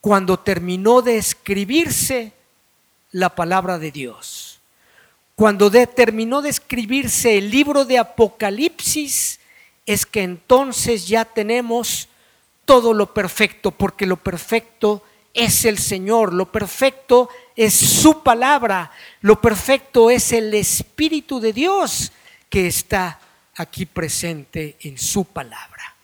[0.00, 2.32] Cuando terminó de escribirse
[3.10, 4.60] la palabra de Dios.
[5.34, 9.40] Cuando terminó de escribirse el libro de Apocalipsis,
[9.86, 12.08] es que entonces ya tenemos
[12.64, 15.02] todo lo perfecto, porque lo perfecto
[15.34, 22.12] es el Señor, lo perfecto es su palabra, lo perfecto es el Espíritu de Dios
[22.48, 23.18] que está
[23.56, 25.94] aquí presente en su palabra.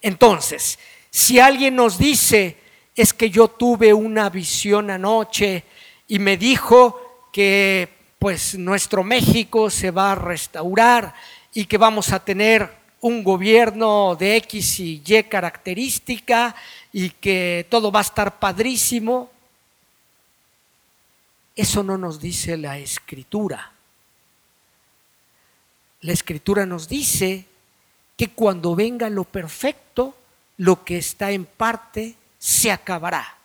[0.00, 0.78] Entonces,
[1.10, 2.56] si alguien nos dice,
[2.94, 5.64] es que yo tuve una visión anoche
[6.08, 7.88] y me dijo que
[8.18, 11.14] pues nuestro México se va a restaurar
[11.52, 16.56] y que vamos a tener un gobierno de X y Y característica
[16.92, 19.30] y que todo va a estar padrísimo.
[21.54, 23.72] Eso no nos dice la escritura.
[26.00, 27.46] La escritura nos dice
[28.16, 30.16] que cuando venga lo perfecto,
[30.56, 33.36] lo que está en parte se acabará.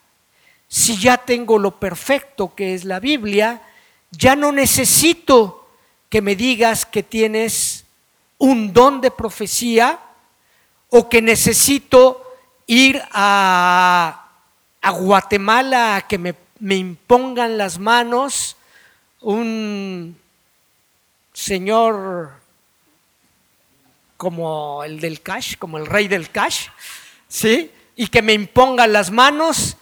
[0.68, 3.62] Si ya tengo lo perfecto que es la Biblia,
[4.09, 5.70] ya no necesito
[6.09, 7.80] que me digas que tienes
[8.42, 10.00] un don de profecía
[10.89, 12.26] o que necesito
[12.66, 14.18] ir a,
[14.82, 18.58] Guatemala a que me, me impongan las manos
[19.22, 20.18] un
[21.34, 22.32] señor
[24.18, 26.70] como el del cash, como el rey del cash,
[27.28, 27.72] ¿sí?
[27.96, 29.78] Y que me imponga las manos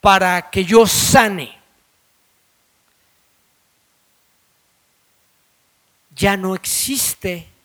[0.00, 1.58] para que yo sane.
[6.14, 7.57] Ya no existe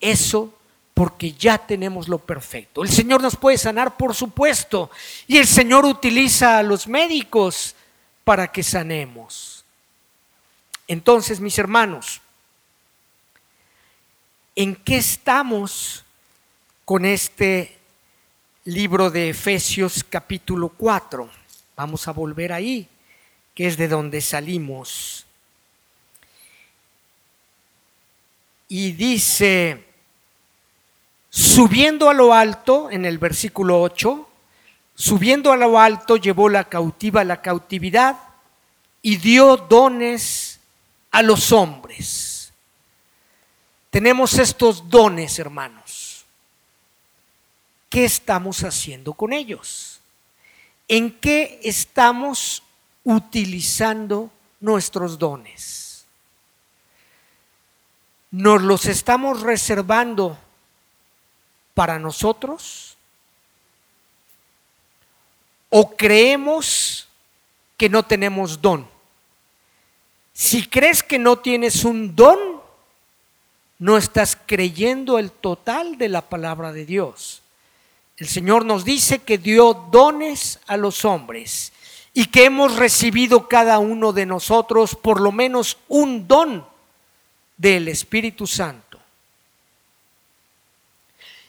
[0.00, 0.52] eso
[0.98, 2.82] porque ya tenemos lo perfecto.
[2.82, 4.90] El Señor nos puede sanar, por supuesto,
[5.28, 7.76] y el Señor utiliza a los médicos
[8.24, 9.64] para que sanemos.
[10.88, 12.20] Entonces, mis hermanos,
[14.56, 16.04] ¿en qué estamos
[16.84, 17.78] con este
[18.64, 21.30] libro de Efesios capítulo 4?
[21.76, 22.88] Vamos a volver ahí,
[23.54, 25.26] que es de donde salimos.
[28.66, 29.87] Y dice,
[31.30, 34.28] Subiendo a lo alto, en el versículo 8,
[34.94, 38.18] subiendo a lo alto llevó la cautiva la cautividad
[39.02, 40.58] y dio dones
[41.10, 42.52] a los hombres.
[43.90, 46.24] Tenemos estos dones, hermanos.
[47.88, 50.00] ¿Qué estamos haciendo con ellos?
[50.88, 52.62] ¿En qué estamos
[53.04, 56.06] utilizando nuestros dones?
[58.30, 60.38] ¿Nos los estamos reservando
[61.78, 62.96] para nosotros?
[65.70, 67.06] ¿O creemos
[67.76, 68.84] que no tenemos don?
[70.32, 72.36] Si crees que no tienes un don,
[73.78, 77.42] no estás creyendo el total de la palabra de Dios.
[78.16, 81.72] El Señor nos dice que dio dones a los hombres
[82.12, 86.66] y que hemos recibido cada uno de nosotros por lo menos un don
[87.56, 88.87] del Espíritu Santo.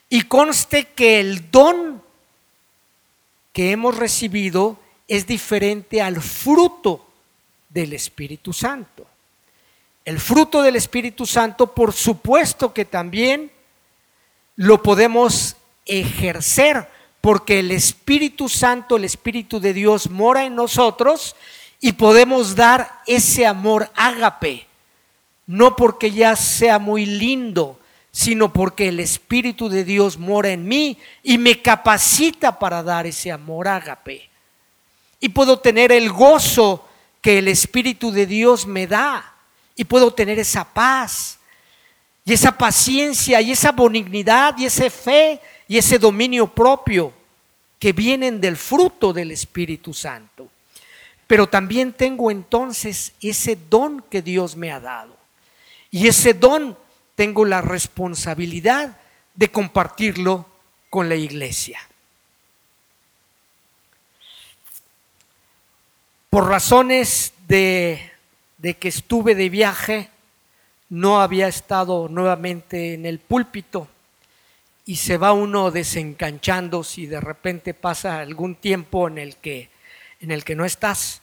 [0.10, 2.02] Y conste que el don
[3.54, 7.06] que hemos recibido es diferente al fruto
[7.70, 9.06] del Espíritu Santo.
[10.06, 13.52] El fruto del Espíritu Santo, por supuesto que también
[14.56, 15.56] lo podemos
[15.86, 16.88] ejercer,
[17.22, 21.36] porque el Espíritu Santo, el Espíritu de Dios mora en nosotros
[21.80, 24.68] y podemos dar ese amor ágape,
[25.48, 27.79] no porque ya sea muy lindo,
[28.20, 33.32] sino porque el Espíritu de Dios mora en mí y me capacita para dar ese
[33.32, 34.30] amor ágape.
[35.22, 36.86] Y puedo tener el gozo
[37.22, 39.36] que el Espíritu de Dios me da.
[39.74, 41.40] Y puedo tener esa paz
[42.26, 47.14] y esa paciencia y esa benignidad y esa fe y ese dominio propio
[47.80, 50.50] que vienen del fruto del Espíritu Santo.
[51.26, 55.16] Pero también tengo entonces ese don que Dios me ha dado.
[55.90, 56.76] Y ese don
[57.20, 58.96] tengo la responsabilidad
[59.34, 60.46] de compartirlo
[60.90, 61.78] con la iglesia.
[66.30, 68.10] Por razones de,
[68.80, 70.10] que estuve de viaje,
[70.88, 73.90] no había estado nuevamente en el púlpito
[74.86, 79.70] y se va uno desencanchando si de repente pasa algún tiempo en el que,
[80.22, 81.22] en el que no estás.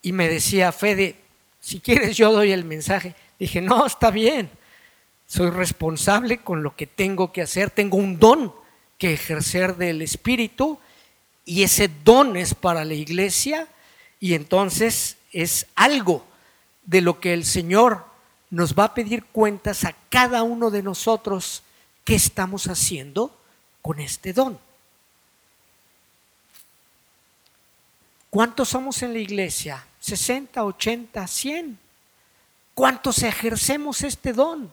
[0.00, 1.16] Y me decía, Fede,
[1.58, 3.16] si quieres yo doy el mensaje.
[3.36, 4.48] Dije, no, está bien
[5.34, 8.54] soy responsable con lo que tengo que hacer, tengo un don
[8.98, 10.78] que ejercer del Espíritu
[11.44, 13.66] y ese don es para la iglesia
[14.20, 16.24] y entonces es algo
[16.84, 18.04] de lo que el Señor
[18.50, 21.64] nos va a pedir cuentas a cada uno de nosotros
[22.04, 23.36] qué estamos haciendo
[23.82, 24.56] con este don.
[28.30, 29.84] ¿Cuántos somos en la iglesia?
[30.00, 31.78] ¿60, 80, 100?
[32.72, 34.70] ¿Cuántos ejercemos este don?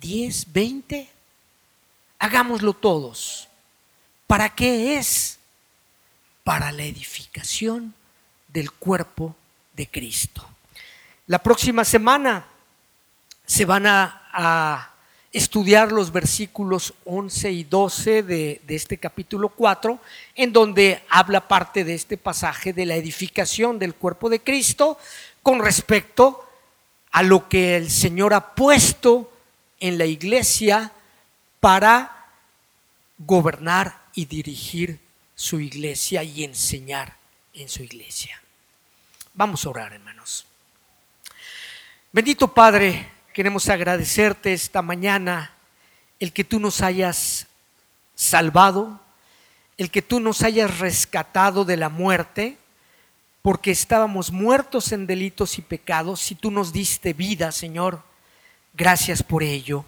[0.00, 1.08] ¿10, 20?
[2.18, 3.48] Hagámoslo todos.
[4.26, 5.38] ¿Para qué es?
[6.42, 7.94] Para la edificación
[8.48, 9.34] del cuerpo
[9.74, 10.46] de Cristo.
[11.26, 12.46] La próxima semana
[13.46, 14.90] se van a,
[15.32, 19.98] estudiar los versículos 11 y 12 de, de, este capítulo 4,
[20.36, 24.96] en donde habla parte de este pasaje de la edificación del cuerpo de Cristo
[25.42, 26.48] con respecto
[27.10, 29.32] a lo que el Señor ha puesto
[29.84, 30.92] en la iglesia
[31.60, 32.26] para
[33.18, 34.98] gobernar y dirigir
[35.34, 37.18] su iglesia y enseñar
[37.52, 38.40] en su iglesia.
[39.34, 40.46] Vamos a orar, hermanos.
[42.10, 45.52] Bendito Padre, queremos agradecerte esta mañana
[46.18, 47.46] el que tú nos hayas
[48.14, 49.02] salvado,
[49.76, 52.56] el que tú nos hayas rescatado de la muerte,
[53.42, 58.13] porque estábamos muertos en delitos y pecados y tú nos diste vida, Señor.
[58.74, 59.84] Gracias por ello.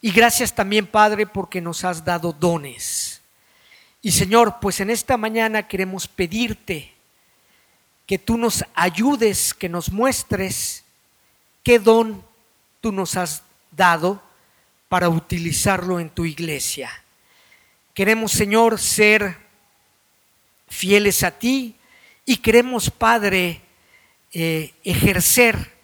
[0.00, 3.20] Y gracias también, Padre, porque nos has dado dones.
[4.00, 6.94] Y Señor, pues en esta mañana queremos pedirte
[8.06, 10.84] que tú nos ayudes, que nos muestres
[11.62, 12.24] qué don
[12.80, 14.22] tú nos has dado
[14.88, 16.90] para utilizarlo en tu iglesia.
[17.92, 19.36] Queremos, Señor, ser
[20.66, 21.76] fieles a ti
[22.24, 23.60] y queremos, Padre,
[24.32, 25.79] eh, ejercer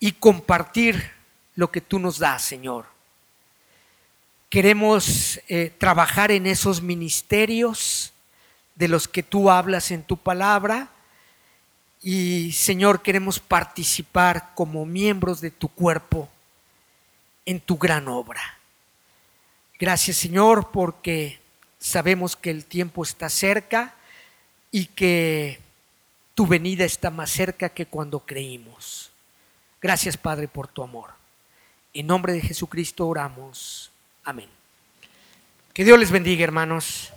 [0.00, 1.10] y compartir
[1.54, 2.86] lo que tú nos das, Señor.
[4.50, 8.12] Queremos eh, trabajar en esos ministerios
[8.76, 10.88] de los que tú hablas en tu palabra
[12.00, 16.28] y Señor, queremos participar como miembros de tu cuerpo
[17.44, 18.40] en tu gran obra.
[19.78, 21.40] Gracias Señor porque
[21.78, 23.94] sabemos que el tiempo está cerca
[24.70, 25.60] y que
[26.34, 29.07] tu venida está más cerca que cuando creímos.
[29.80, 31.10] Gracias Padre por tu amor.
[31.94, 33.90] En nombre de Jesucristo oramos.
[34.24, 34.48] Amén.
[35.72, 37.12] Que Dios les bendiga hermanos.